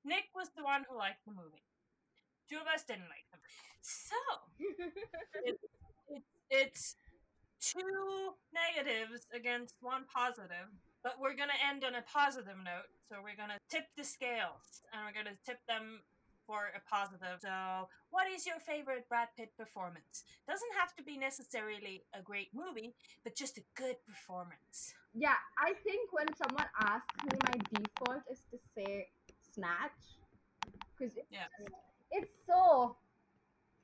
[0.04, 1.64] Nick was the one who liked the movie.
[2.50, 3.42] Two of us didn't like them.
[3.82, 4.16] So
[5.46, 5.64] it's
[6.50, 6.96] it's
[7.62, 10.68] two negatives against one positive,
[11.04, 12.90] but we're gonna end on a positive note.
[13.10, 16.02] So we're gonna tip the scales, and we're gonna tip them
[16.46, 17.42] for a positive.
[17.42, 20.24] So, what is your favorite Brad Pitt performance?
[20.48, 22.94] Doesn't have to be necessarily a great movie,
[23.24, 24.94] but just a good performance.
[25.14, 29.08] yeah, I think when someone asks me, my default is to say
[29.54, 30.02] Snatch
[30.94, 31.48] because Yeah.
[32.12, 32.98] it's so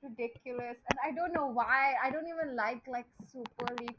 [0.03, 1.95] ridiculous, and I don't know why.
[2.03, 3.97] I don't even like like super leak.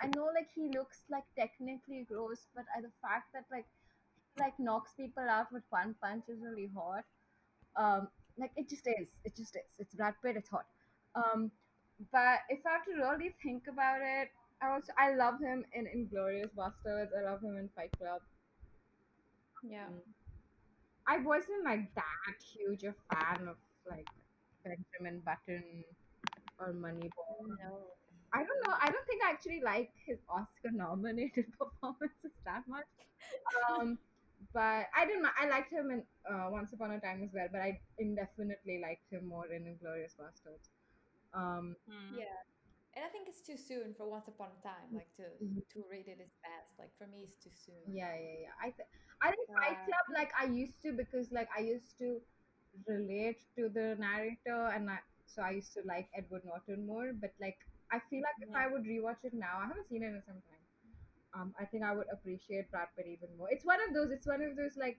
[0.00, 3.66] I know like he looks like technically gross, but uh, the fact that like
[4.38, 7.04] like knocks people out with one punch is really hot.
[7.76, 8.08] Um,
[8.38, 9.08] like it just is.
[9.24, 9.72] It just is.
[9.78, 10.36] It's Brad Pitt.
[10.36, 10.66] It's hot.
[11.14, 11.50] Um,
[12.12, 14.28] but if I have to really think about it,
[14.62, 17.10] I also I love him in Inglourious Basterds.
[17.16, 18.20] I love him in Fight Club.
[19.62, 19.88] yeah.
[21.06, 23.56] I wasn't like that huge a fan of
[23.88, 24.06] like
[24.64, 25.84] Benjamin Button
[26.58, 27.46] or Moneyball.
[27.60, 27.92] No.
[28.32, 28.74] I don't know.
[28.80, 32.86] I don't think I actually like his Oscar nominated performances that much.
[33.70, 33.98] Um,
[34.52, 35.22] but I didn't.
[35.22, 37.48] mi- I liked him in uh, Once Upon a Time as well.
[37.50, 40.68] But I indefinitely liked him more in Inglourious Basterds.
[41.32, 42.18] Um, Hmm.
[42.18, 42.38] Yeah.
[42.96, 45.62] And I think it's too soon for Once Upon a Time, like to Mhm.
[45.74, 46.78] to rate it as best.
[46.78, 47.82] Like for me, it's too soon.
[47.90, 48.54] yeah, yeah, yeah.
[48.62, 48.88] I th-
[49.20, 52.20] I think Fight Club like I used to because like I used to
[52.86, 57.12] relate to the narrator and I, so I used to like Edward Norton more.
[57.12, 57.58] But like
[57.90, 60.40] I feel like if I would rewatch it now, I haven't seen it in some
[60.46, 60.53] time.
[61.34, 63.48] Um, I think I would appreciate Brad Pitt even more.
[63.50, 64.10] It's one of those.
[64.10, 64.98] It's one of those like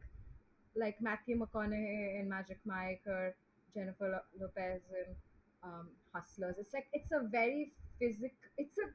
[0.76, 3.36] like Matthew McConaughey in Magic Mike or
[3.74, 5.16] Jennifer Lo- Lopez in
[5.64, 6.56] um, Hustlers.
[6.60, 8.34] It's like it's a very physic.
[8.58, 8.88] It's a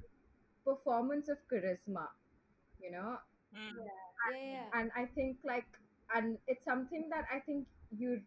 [0.64, 2.08] performance of charisma.
[2.80, 3.18] You know,
[3.54, 3.76] Hmm.
[3.78, 3.88] Yeah,
[4.30, 4.70] yeah.
[4.74, 5.66] and I think like
[6.14, 8.20] and it's something that I think you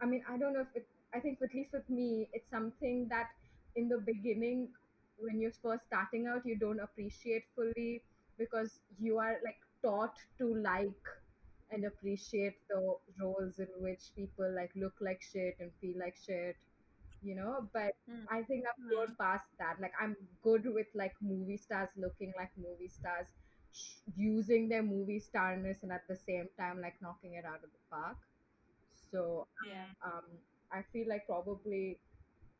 [0.00, 3.08] I mean I don't know if it I think at least with me it's something
[3.08, 3.30] that
[3.76, 4.68] in the beginning
[5.18, 8.02] when you're first starting out you don't appreciate fully
[8.44, 11.10] because you are like taught to like
[11.70, 12.80] and appreciate the
[13.20, 16.56] roles in which people like look like shit and feel like shit
[17.22, 17.68] you know.
[17.72, 18.26] But Mm.
[18.30, 18.88] I think I've Mm.
[18.88, 19.80] grown past that.
[19.80, 23.26] Like I'm good with like movie stars looking like movie stars,
[23.72, 27.70] sh- using their movie starness, and at the same time like knocking it out of
[27.76, 28.18] the park.
[29.10, 29.86] So Yeah.
[30.04, 30.24] um,
[30.72, 31.98] I feel like probably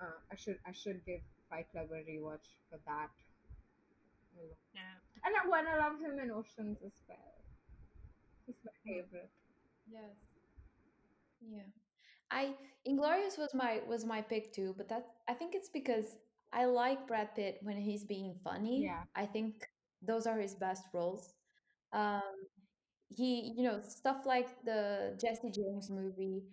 [0.01, 3.11] uh, I should I should give Fight Club a rewatch for that.
[4.75, 4.97] Yeah.
[5.25, 7.35] And I wanna love him in Oceans as well.
[8.47, 9.31] He's my favorite.
[9.91, 10.17] Yes.
[11.41, 11.63] Yeah.
[12.31, 12.55] I
[12.89, 16.17] Inglourious was my was my pick too, but that I think it's because
[16.53, 18.85] I like Brad Pitt when he's being funny.
[18.85, 19.05] Yeah.
[19.17, 19.69] I think
[20.03, 21.35] those are his best roles.
[21.93, 22.23] Um
[23.11, 26.45] he, you know, stuff like the Jesse James movie.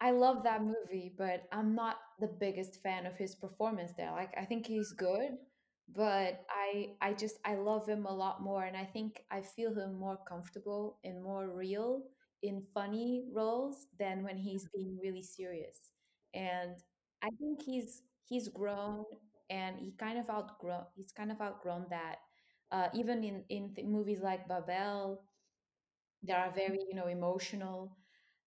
[0.00, 4.12] I love that movie, but I'm not the biggest fan of his performance there.
[4.12, 5.38] Like I think he's good,
[5.92, 9.74] but I I just I love him a lot more and I think I feel
[9.74, 12.02] him more comfortable and more real
[12.42, 15.90] in funny roles than when he's being really serious.
[16.34, 16.76] And
[17.22, 19.04] I think he's he's grown
[19.50, 22.16] and he kind of outgrown he's kind of outgrown that.
[22.72, 25.22] Uh, even in in th- movies like Babel,
[26.24, 27.96] that are very you know emotional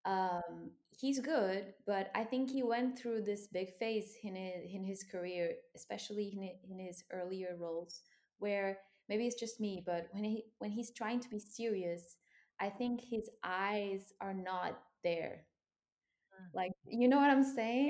[0.08, 4.84] um he's good but i think he went through this big phase in his, in
[4.84, 8.02] his career especially in, in his earlier roles
[8.38, 8.78] where
[9.08, 12.16] maybe it's just me but when he when he's trying to be serious
[12.60, 15.44] i think his eyes are not there
[16.34, 16.46] Mm.
[16.54, 17.88] like you know what i'm saying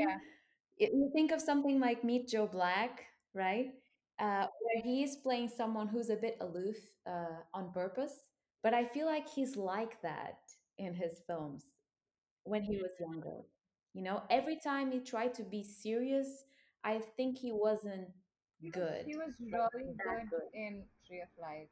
[0.79, 0.89] Yeah.
[0.93, 3.05] You think of something like meet joe black
[3.35, 3.73] right
[4.21, 6.77] uh, where he is playing someone who's a bit aloof
[7.07, 8.15] uh, on purpose
[8.63, 10.39] but i feel like he's like that
[10.79, 11.65] in his films
[12.49, 13.45] when he was younger.
[13.95, 16.45] You know, every time he tried to be serious,
[16.85, 18.09] I think he wasn't
[18.61, 19.07] He was, good.
[19.07, 20.49] he was really good good.
[20.55, 21.69] in Tree of Life.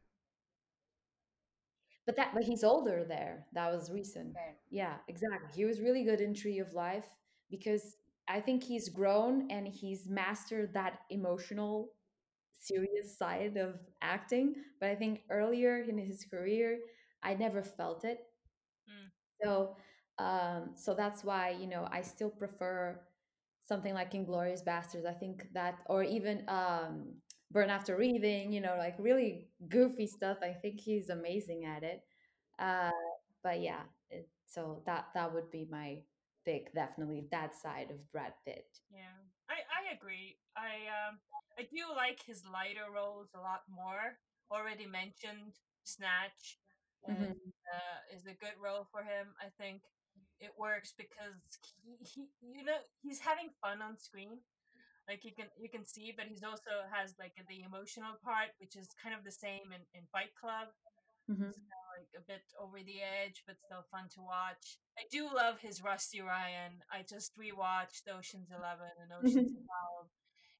[2.04, 3.46] But that but he's older there.
[3.52, 4.34] That was recent.
[4.70, 5.48] Yeah, exactly.
[5.54, 7.06] He was really good in Tree of Life
[7.50, 7.96] because
[8.28, 11.90] I think he's grown and he's mastered that emotional
[12.54, 14.54] serious side of acting.
[14.80, 16.78] But I think earlier in his career,
[17.22, 18.20] I never felt it.
[18.88, 19.10] Mm.
[19.42, 19.76] So,
[20.18, 23.00] um, so that's why you know I still prefer
[23.64, 25.06] something like Inglourious Basterds.
[25.06, 27.14] I think that, or even um,
[27.50, 28.52] Burn After Reading.
[28.52, 30.38] You know, like really goofy stuff.
[30.42, 32.02] I think he's amazing at it.
[32.58, 32.90] Uh,
[33.42, 35.98] but yeah, it, so that that would be my
[36.44, 36.72] pick.
[36.74, 38.66] Definitely that side of Brad Pitt.
[38.90, 39.18] Yeah,
[39.50, 40.38] I I agree.
[40.56, 41.18] I um
[41.58, 44.18] I do like his lighter roles a lot more.
[44.50, 46.58] Already mentioned Snatch
[47.08, 47.32] Mhm.
[47.32, 49.34] is uh, is a good role for him.
[49.42, 49.82] I think
[50.40, 51.36] it works because
[51.82, 54.40] he, he you know he's having fun on screen.
[55.08, 58.74] Like you can you can see, but he's also has like the emotional part, which
[58.76, 60.68] is kind of the same in, in Fight Club.
[61.30, 61.54] Mhm.
[61.96, 64.78] Like a bit over the edge, but still fun to watch.
[64.98, 66.82] I do love his Rusty Ryan.
[66.92, 70.08] I just rewatched Ocean's Eleven and Ocean's Twelve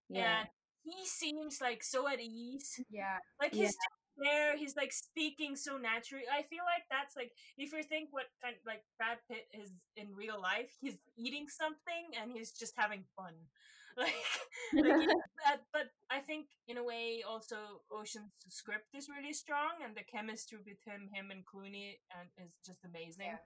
[0.09, 0.41] Yeah.
[0.41, 0.49] and
[0.85, 2.81] he seems like so at ease.
[2.91, 3.19] Yeah.
[3.41, 3.79] Like he's just
[4.19, 6.25] there, he's like speaking so naturally.
[6.31, 10.15] I feel like that's like if you think what kind like Brad Pitt is in
[10.15, 13.35] real life, he's eating something and he's just having fun.
[13.97, 14.13] Like,
[14.77, 19.33] like you know, that, but I think in a way also Ocean's script is really
[19.33, 23.33] strong and the chemistry between him him and Clooney and is just amazing.
[23.33, 23.41] Yeah.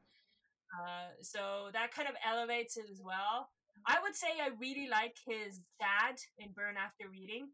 [0.75, 3.49] Uh, so that kind of elevates it as well.
[3.87, 7.49] I would say I really like his dad in Burn After Reading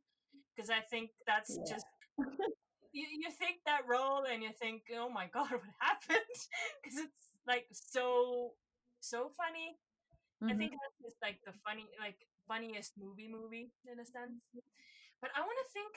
[0.56, 1.74] because I think that's Yeah.
[1.74, 1.86] just
[2.96, 6.38] you, you think that role and you think oh my god what happened
[6.82, 8.52] because it's like so
[9.00, 9.76] so funny.
[10.50, 10.58] I Mhm.
[10.58, 12.18] think that's just like the funny like
[12.48, 14.40] funniest movie movie in a sense.
[15.20, 15.92] But I want to think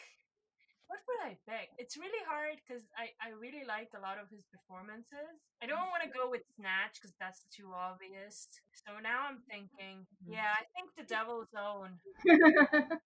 [0.88, 1.70] what would I pick?
[1.78, 5.40] It's really hard because I, I really liked a lot of his performances.
[5.62, 8.48] I don't want to go with Snatch because that's too obvious.
[8.86, 12.00] So now I'm thinking, yeah, I think The Devil's Own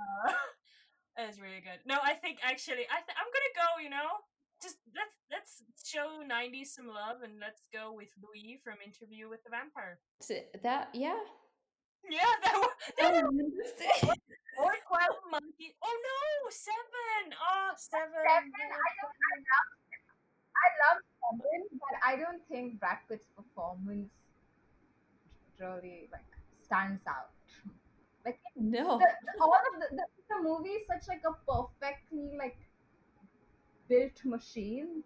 [0.00, 0.32] uh,
[1.18, 1.80] is really good.
[1.86, 3.68] No, I think actually, I th- I'm gonna go.
[3.82, 4.20] You know,
[4.62, 9.42] just let's let's show '90s some love and let's go with Louis from Interview with
[9.44, 9.98] the Vampire.
[10.20, 11.16] So that yeah.
[12.08, 14.14] Yeah, that wa- That that was interesting.
[14.62, 15.74] or Twelve Monkeys.
[15.82, 17.34] Oh no, seven.
[17.34, 18.12] Oh, seven.
[18.14, 19.16] Seven, I don't.
[19.16, 19.68] I love.
[20.56, 24.08] I love Seven, but I don't think Brad Pitt's performance
[25.60, 26.24] really like
[26.64, 27.30] stands out.
[28.26, 28.98] Like no.
[28.98, 32.58] the, the, all of the, the the movie is such like a perfectly like
[33.88, 35.04] built machine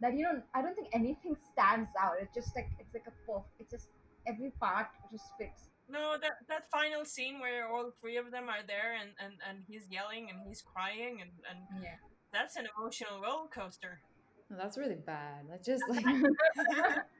[0.00, 2.14] that you know I don't think anything stands out.
[2.20, 3.44] It's just like it's like a perf.
[3.58, 3.88] It's just
[4.26, 5.68] every part just fits.
[5.90, 9.64] No, that that final scene where all three of them are there and, and, and
[9.66, 11.98] he's yelling and he's crying and, and Yeah.
[12.32, 14.00] that's an emotional roller coaster.
[14.48, 15.46] That's really bad.
[15.50, 16.04] That's just like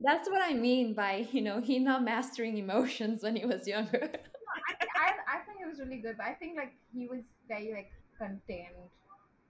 [0.00, 4.10] That's what I mean by you know he not mastering emotions when he was younger.
[4.68, 7.24] I, thi- I I think it was really good, but I think like he was
[7.48, 8.74] very like contained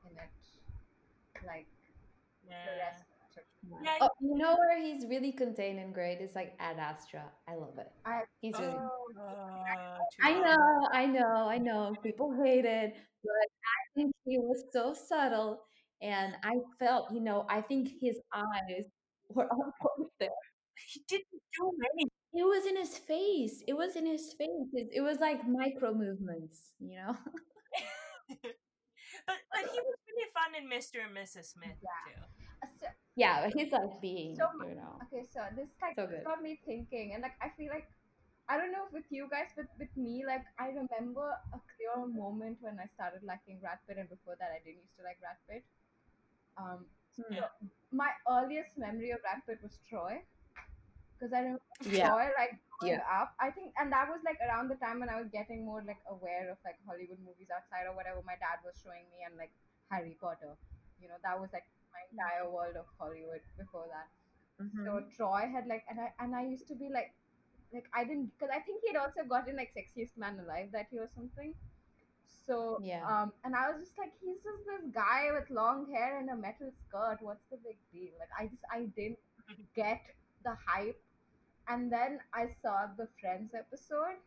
[0.05, 0.31] in it,
[1.47, 1.67] like
[2.45, 2.77] the Yeah.
[2.79, 3.05] rest.
[3.83, 7.25] Yeah, oh, you know where he's really contained and great is like Ad Astra.
[7.47, 7.91] I love it.
[8.05, 8.75] I He's really.
[8.75, 11.95] oh, uh, I know, I know, I know.
[12.03, 15.61] People hate it, but I think he was so subtle,
[16.01, 18.87] and I felt, you know, I think his eyes
[19.31, 20.31] were on point there.
[20.87, 22.09] He didn't do many.
[22.35, 23.63] It was in his face.
[23.67, 24.69] It was in his face.
[24.75, 27.17] It, it was like micro movements, you know.
[29.27, 31.01] but but he was really fun in Mr.
[31.05, 31.57] and Mrs.
[31.57, 32.05] Smith Yeah.
[32.07, 32.21] too.
[32.63, 32.87] uh, so,
[33.17, 35.01] Yeah, he's like being, So you know.
[35.09, 36.25] okay, so this like So good.
[36.25, 37.89] got me thinking, and like I feel like
[38.49, 41.97] I don't know if with you guys, but with me, like I remember a clear
[42.07, 45.19] moment when I started liking Brad Pitt, and before that, I didn't used to like
[45.21, 45.65] Brad Pitt.
[46.57, 46.87] Um,
[47.19, 47.51] so Yeah.
[47.91, 50.23] my earliest memory of Brad Pitt was Troy,
[51.19, 52.09] because I remember Yeah.
[52.09, 53.21] Troy like growing Yeah.
[53.21, 53.35] up.
[53.41, 56.01] I think, and that was like around the time when I was getting more like
[56.07, 59.51] aware of like Hollywood movies outside or whatever my dad was showing me, and like
[59.91, 60.55] Harry Potter.
[61.01, 64.09] You know, that was like my entire world of Hollywood before that.
[64.63, 64.85] Mm-hmm.
[64.85, 67.15] So Troy had like, and I and I used to be like,
[67.73, 71.03] like I didn't because I think he'd also gotten like sexiest man alive that year
[71.05, 71.55] or something.
[72.29, 73.07] So Yeah.
[73.09, 76.37] um, and I was just like, he's just this guy with long hair and a
[76.37, 77.19] metal skirt.
[77.21, 78.13] What's the big deal?
[78.19, 79.19] Like I just I didn't
[79.75, 80.01] get
[80.45, 81.01] the hype,
[81.69, 84.19] and then I saw the Friends episode,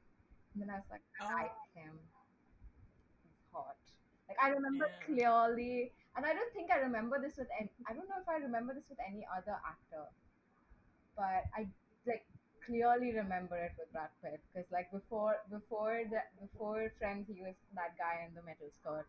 [0.54, 1.36] and then I was like, I Oh.
[1.44, 2.00] like him.
[3.24, 3.78] He's hot.
[4.28, 5.06] Like I remember Yeah.
[5.06, 7.72] clearly, and I don't think I remember this with any.
[7.88, 10.08] I don't know if I remember this with any other actor,
[11.16, 11.68] but I
[12.06, 12.26] like
[12.66, 17.56] clearly remember it with Brad Pitt because like before before the before Friends he was
[17.76, 19.08] that guy in the metal skirt,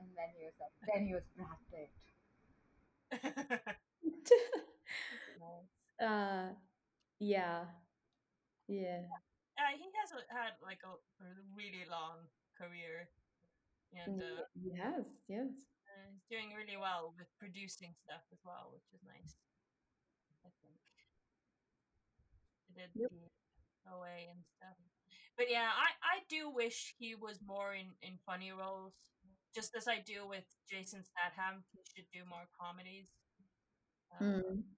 [0.00, 1.90] and then he was like then he was Brad Pitt.
[6.00, 6.48] uh,
[7.20, 7.64] yeah,
[8.68, 9.06] yeah.
[9.56, 10.92] Uh, he has had like a,
[11.24, 13.08] a really long career,
[13.94, 15.48] and uh, Yes, yes.
[15.88, 19.36] uh, he's doing really well with producing stuff as well, which is nice.
[20.44, 20.90] I think he
[22.76, 23.10] did Yep.
[23.10, 23.30] the
[23.92, 24.76] away and stuff.
[25.36, 28.94] But yeah, I I do wish he was more in in funny roles,
[29.54, 31.64] just as I do with Jason Statham.
[31.72, 33.08] He should do more comedies.
[34.12, 34.76] Um, Mm.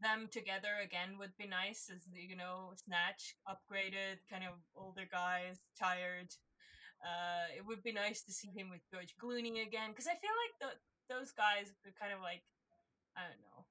[0.00, 5.60] them together again would be nice as you know snatch upgraded kind of older guys
[5.78, 6.28] tired
[7.04, 10.34] uh it would be nice to see him with george clooney again because i feel
[10.44, 10.70] like the,
[11.14, 12.42] those guys are kind of like
[13.16, 13.64] i don't know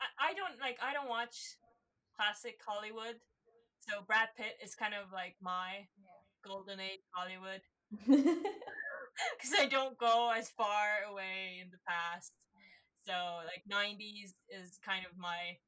[0.00, 1.56] I, I don't like i don't watch
[2.22, 3.18] classic hollywood
[3.80, 5.90] so brad pitt is kind of like my
[6.46, 7.62] golden age hollywood
[9.36, 12.32] because I don't go as far away in the past.
[13.06, 13.12] So
[13.44, 15.58] like '90s is kind of my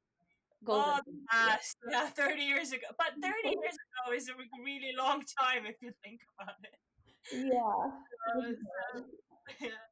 [0.63, 0.83] Golden.
[0.89, 2.87] oh the past, yeah, 30 years ago.
[2.97, 4.33] But 30 years ago is a
[4.63, 6.79] really long time if you think about it.
[7.31, 7.91] yeah.
[8.25, 9.01] So uh,
[9.61, 9.84] yeah.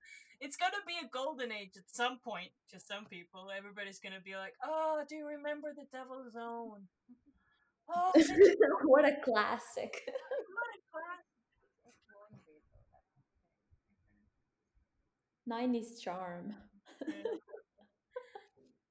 [0.53, 3.49] It's gonna be a golden age at some point to some people.
[3.49, 6.87] Everybody's gonna be like, "Oh, do you remember the Devil's Own?"
[7.89, 10.07] Oh, such a what a classic.
[15.47, 16.53] 90s charm.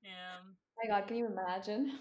[0.03, 0.41] Yeah.
[0.77, 2.01] my god, can you imagine?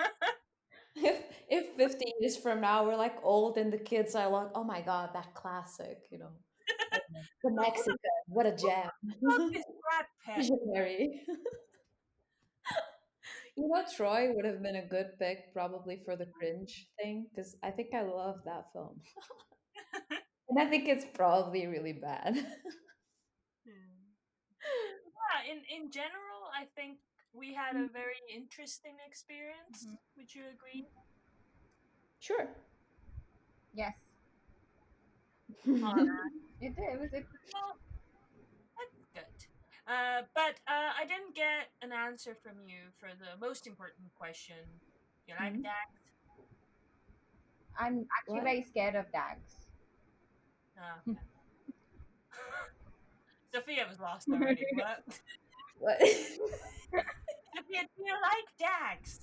[0.96, 4.64] if if 50 years from now we're like old and the kids are like, oh
[4.64, 6.32] my god, that classic, you know.
[7.44, 7.96] The Mexican,
[8.28, 8.90] what a gem.
[9.20, 10.36] Look, it's Brad Pitt.
[10.36, 11.22] Visionary.
[13.56, 17.56] you know, Troy would have been a good pick probably for the cringe thing because
[17.62, 19.00] I think I love that film.
[20.48, 22.46] and I think it's probably really bad.
[25.32, 26.98] Yeah, in in general, I think
[27.32, 27.92] we had a mm-hmm.
[27.92, 29.86] very interesting experience.
[29.86, 29.94] Mm-hmm.
[30.16, 30.86] Would you agree?
[32.20, 32.48] sure.
[33.74, 33.96] Yes,
[35.66, 36.08] on
[36.62, 36.84] it did.
[36.94, 37.26] It was it.
[37.52, 37.78] Well,
[38.76, 39.46] that's good.
[39.86, 44.56] Uh, but uh, I didn't get an answer from you for the most important question.
[45.26, 45.62] You like Mhm.
[45.64, 45.88] that?
[47.78, 48.44] I'm actually What?
[48.44, 49.66] very scared of dags.
[50.78, 51.18] Oh, okay.
[53.54, 54.64] Sophia was lost already.
[54.74, 55.20] What?
[55.78, 56.00] What?
[57.54, 59.20] Sophia, do you like dags?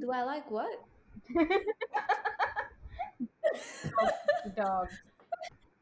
[0.00, 0.84] Do I like what?
[4.56, 4.94] Dogs,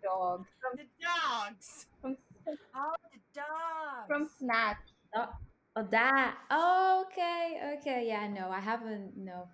[0.08, 1.86] dogs from The dogs.
[2.00, 2.16] from
[2.74, 4.06] Oh, the dogs.
[4.06, 4.78] from Snatch.
[5.14, 5.28] Oh,
[5.76, 6.36] oh, that.
[6.50, 8.04] Oh, okay, okay.
[8.06, 9.16] Yeah, no, I haven't.
[9.16, 9.48] No,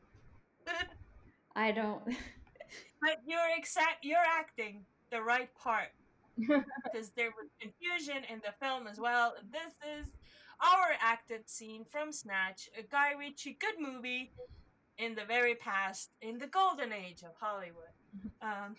[1.56, 2.02] I don't.
[3.02, 4.04] but you're exact.
[4.04, 5.88] You're acting the right part
[6.38, 9.34] because there was confusion in the film as well.
[9.52, 10.06] This is
[10.60, 14.32] our acted scene from Snatch, a Guy Ritchie good movie
[14.98, 17.90] in the very past, in the golden age of Hollywood.
[18.40, 18.76] Um,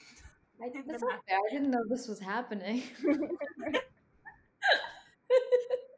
[0.62, 1.20] I, In that's fair.
[1.38, 2.84] I didn't know this was happening.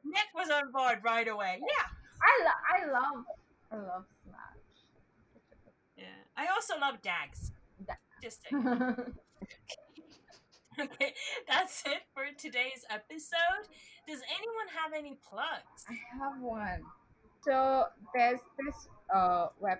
[0.04, 1.60] Nick was on board right away.
[1.62, 1.88] Yeah.
[2.22, 3.26] I lo- I love
[3.72, 4.78] I love Snatch.
[5.98, 6.06] Yeah.
[6.36, 7.52] I also love Dags.
[7.86, 8.42] Da- Just.
[10.80, 11.14] Okay,
[11.48, 13.66] that's it for today's episode.
[14.08, 15.86] Does anyone have any plugs?
[15.90, 16.82] I have one.
[17.44, 19.80] So there's this uh, web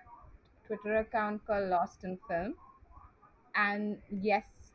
[0.66, 2.54] Twitter account called Lost in Film,
[3.54, 3.98] and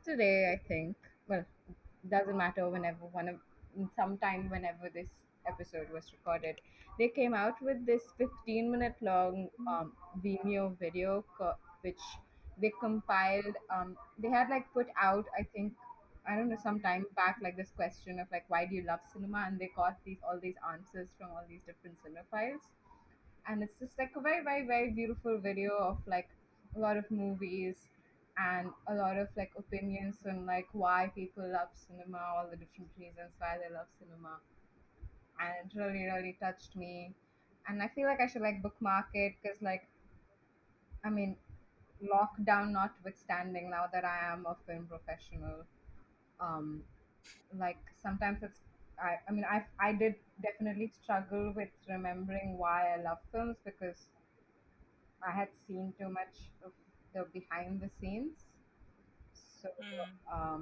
[0.03, 0.95] yesterday I think,
[1.27, 1.45] well,
[2.09, 3.35] doesn't matter whenever one of
[3.95, 5.07] sometime whenever this
[5.47, 6.59] episode was recorded,
[6.99, 9.93] they came out with this 15 minute long um,
[10.23, 12.01] Vimeo video co- which
[12.61, 13.55] they compiled.
[13.69, 15.73] Um, they had like put out I think
[16.27, 18.99] I don't know some time back like this question of like why do you love
[19.11, 19.45] cinema?
[19.47, 22.61] And they got these all these answers from all these different cinephiles.
[23.47, 26.29] And it's just like a very very very beautiful video of like
[26.75, 27.87] a lot of movies
[28.37, 32.89] and a lot of like opinions on like why people love cinema all the different
[32.97, 34.39] reasons why they love cinema.
[35.39, 37.13] And it really really touched me.
[37.67, 39.87] And i feel like i should like bookmark it because like
[41.03, 41.35] i mean
[42.13, 45.65] lockdown notwithstanding now that i am a film professional
[46.39, 46.83] um
[47.59, 48.61] like sometimes it's
[48.99, 54.07] I, I mean I I did definitely struggle with remembering why I love films because
[55.23, 56.71] I had seen too much of
[57.13, 58.45] the behind the scenes.
[59.61, 60.07] So Mm.
[60.37, 60.61] um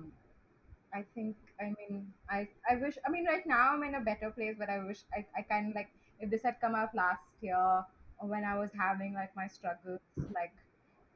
[0.93, 4.31] I think I mean I I wish I mean right now I'm in a better
[4.31, 7.23] place but I wish I, I kind of like if this had come out last
[7.41, 7.57] year
[8.19, 9.99] or when I was having like my struggles
[10.33, 10.53] like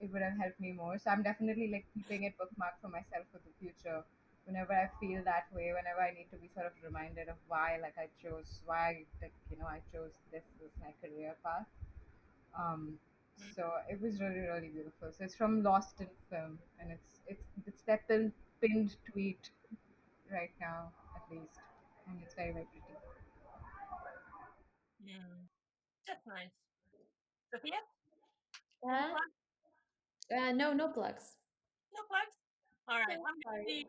[0.02, 0.98] it would have helped me more.
[0.99, 4.03] So I'm definitely like keeping it bookmarked for myself for the future.
[4.45, 7.78] Whenever I feel that way, whenever I need to be sort of reminded of why
[7.82, 11.68] like I chose why like you know I chose this as my career path.
[12.57, 12.99] Um
[13.56, 15.12] so it was really really beautiful.
[15.12, 19.49] So it's from Lost in Film and it's it's it's that pinned, pinned tweet
[20.32, 21.60] right now at least
[22.07, 22.94] and it's very very pretty.
[25.06, 25.45] Yeah.
[26.07, 26.53] That's nice.
[27.53, 27.80] Sophia?
[28.84, 29.16] Uh,
[30.36, 31.38] uh, no, no plugs.
[31.94, 32.38] No plugs?
[32.90, 33.88] Alright, I'm gonna be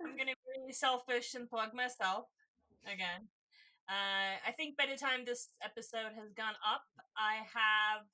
[0.00, 0.36] I'm gonna
[0.66, 2.26] be selfish and plug myself
[2.86, 3.28] again.
[3.88, 6.84] Uh, I think by the time this episode has gone up,
[7.16, 8.08] I have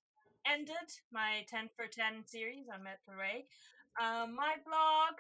[0.47, 3.47] ended my 10 for 10 series on Mettel Ray.
[4.01, 5.19] Um, my blog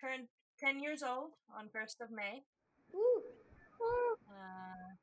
[0.00, 0.28] turned
[0.60, 2.42] 10 years old on 1st of May.
[2.92, 3.22] Woo.
[4.28, 4.94] Uh,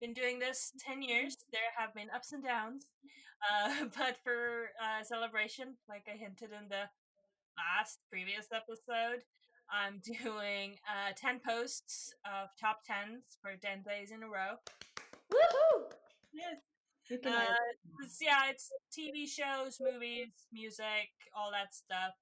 [0.00, 1.36] been doing this 10 years.
[1.52, 2.86] There have been ups and downs.
[3.38, 6.90] Uh, but for uh, celebration, like I hinted in the
[7.54, 9.22] last previous episode,
[9.70, 14.58] I'm doing uh, 10 posts of top 10s for 10 days in a row.
[15.32, 15.92] Woohoo!
[16.32, 16.58] Yeah.
[17.08, 17.54] You can Uh,
[18.00, 22.14] it's, yeah, it's TV shows, movies, music, all that stuff.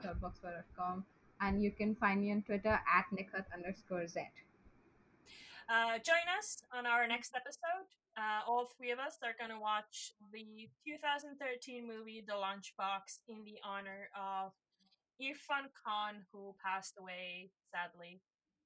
[0.04, 1.04] at blogspot.com.
[1.40, 4.20] And you can find me on Twitter at Nikat underscore Z.
[5.68, 7.90] Uh, join us on our next episode.
[8.16, 13.44] Uh, all three of us are going to watch the 2013 movie The Lunchbox in
[13.44, 14.52] the honor of
[15.20, 18.20] Irrfan Khan, who passed away sadly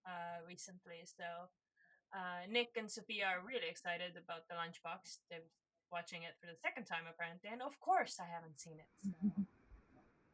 [0.06, 1.04] uh, recently.
[1.04, 1.48] So
[2.14, 5.22] uh, Nick and Sophia are really excited about the lunchbox.
[5.30, 5.46] They're
[5.92, 8.90] watching it for the second time apparently, and of course I haven't seen it.
[9.02, 9.12] So.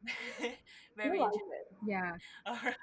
[0.96, 1.66] Very You like it.
[1.86, 2.12] Yeah.
[2.46, 2.76] All right.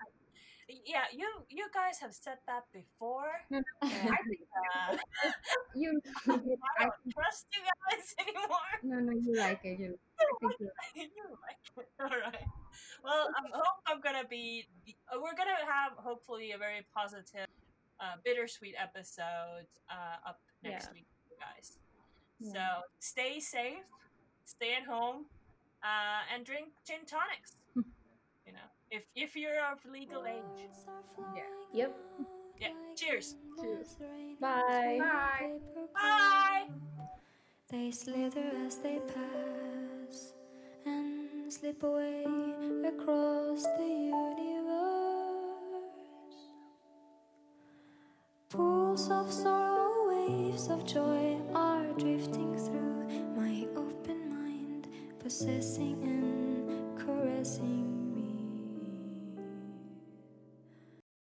[0.70, 3.44] Yeah, you you guys have said that before.
[3.52, 4.42] No, and, I think
[4.76, 4.96] uh,
[5.76, 6.00] you.
[6.28, 6.32] I
[6.80, 8.72] I, don't trust you guys anymore.
[8.84, 9.80] no, no, you like it.
[9.80, 9.98] You,
[10.42, 10.70] you.
[10.96, 11.88] you like it.
[12.00, 12.48] All right.
[13.04, 14.68] Well, I hope I'm gonna be.
[15.12, 17.48] uh, We're gonna have hopefully a very positive,
[18.00, 20.94] uh, bittersweet episode uh, up next Yeah.
[20.94, 21.78] week, you guys.
[22.40, 22.52] Yeah.
[22.54, 22.64] So
[23.00, 23.84] stay safe,
[24.46, 25.26] stay at home,
[25.84, 27.56] uh, and drink gin tonics.
[28.94, 30.68] You know, if if you're of legal age.
[31.36, 31.44] Yeah.
[31.74, 31.98] Yep.
[32.60, 32.68] Yeah.
[32.96, 33.36] Cheers.
[33.62, 33.98] Cheers.
[34.40, 35.00] Bye.
[35.00, 35.60] Bye.
[35.94, 36.64] Bye.
[37.70, 40.34] They slither as they pass
[40.86, 42.26] and slip away
[42.86, 44.54] across the universe.
[48.50, 54.88] Pools of sorrow, waves of joy are drifting through my open mind,
[55.20, 57.93] possessing and caressing